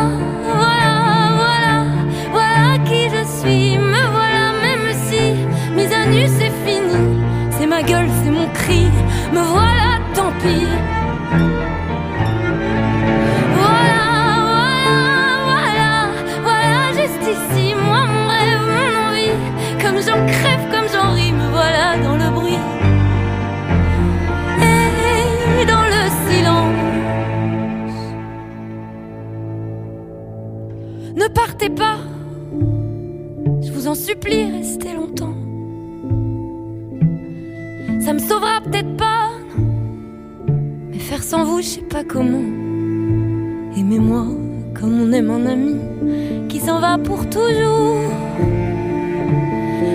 gueule, 7.83 8.09
c'est 8.23 8.31
mon 8.31 8.47
cri. 8.53 8.85
Me 9.33 9.39
voilà, 9.39 9.99
tant 10.13 10.31
pis. 10.41 10.67
Voilà, 13.59 14.03
voilà, 14.49 14.97
voilà, 15.49 15.91
voilà, 16.43 16.79
juste 16.99 17.25
ici, 17.35 17.73
moi, 17.75 18.01
mon 18.13 18.27
rêve, 18.27 18.65
mon 18.75 18.93
envie. 19.07 19.35
Comme 19.81 19.97
j'en 20.05 20.25
crève, 20.25 20.63
comme 20.71 20.87
j'en 20.93 21.09
ris, 21.13 21.31
me 21.31 21.47
voilà 21.49 21.97
dans 22.03 22.15
le 22.15 22.29
bruit. 22.31 22.59
Et 25.59 25.65
dans 25.65 25.85
le 25.95 26.03
silence. 26.27 26.81
Ne 31.15 31.27
partez 31.27 31.69
pas, 31.69 31.97
je 33.63 33.71
vous 33.71 33.87
en 33.87 33.95
supplie, 33.95 34.51
restez 34.51 34.80
peut-être 38.71 38.95
pas. 38.97 39.29
Mais 40.89 40.99
faire 40.99 41.23
sans 41.23 41.43
vous, 41.43 41.61
je 41.61 41.67
sais 41.67 41.81
pas 41.81 42.03
comment. 42.03 42.45
Aimez-moi 43.77 44.25
comme 44.73 45.01
on 45.01 45.11
aime 45.11 45.29
un 45.29 45.45
ami 45.45 45.75
qui 46.49 46.59
s'en 46.59 46.79
va 46.79 46.97
pour 46.97 47.29
toujours. 47.29 47.99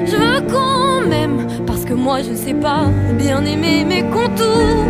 Je 0.05 0.17
veux 0.17 0.41
qu'on 0.53 1.09
m'aime 1.09 1.47
parce 1.67 1.85
que 1.85 1.95
moi 1.95 2.23
je 2.23 2.35
sais 2.35 2.55
pas 2.55 2.85
bien 3.19 3.45
aimer 3.45 3.85
mes 3.85 4.03
contours. 4.03 4.85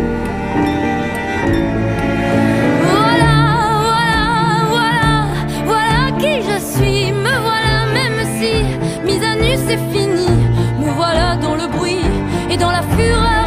Voilà, 2.91 3.35
voilà, 3.87 4.25
voilà, 4.75 5.09
voilà 5.65 6.11
qui 6.19 6.41
je 6.49 6.57
suis. 6.73 7.11
Me 7.11 7.33
voilà 7.47 7.75
même 7.97 8.19
si 8.37 8.53
mise 9.05 9.23
à 9.23 9.35
nu 9.35 9.51
c'est 9.65 9.81
fini. 9.91 10.27
Me 10.79 10.91
voilà 10.91 11.37
dans 11.37 11.55
le 11.55 11.67
bruit 11.75 12.05
et 12.51 12.57
dans 12.57 12.71
la 12.71 12.81
fureur. 12.81 13.46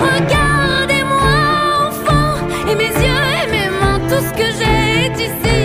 Regardez-moi, 0.00 1.36
enfant, 1.88 2.34
et 2.70 2.74
mes 2.74 2.94
yeux 3.04 3.24
et 3.42 3.46
mes 3.50 3.68
mains, 3.80 4.00
tout 4.08 4.22
ce 4.28 4.32
que 4.32 4.48
j'ai 4.58 5.06
est 5.06 5.18
ici. 5.28 5.58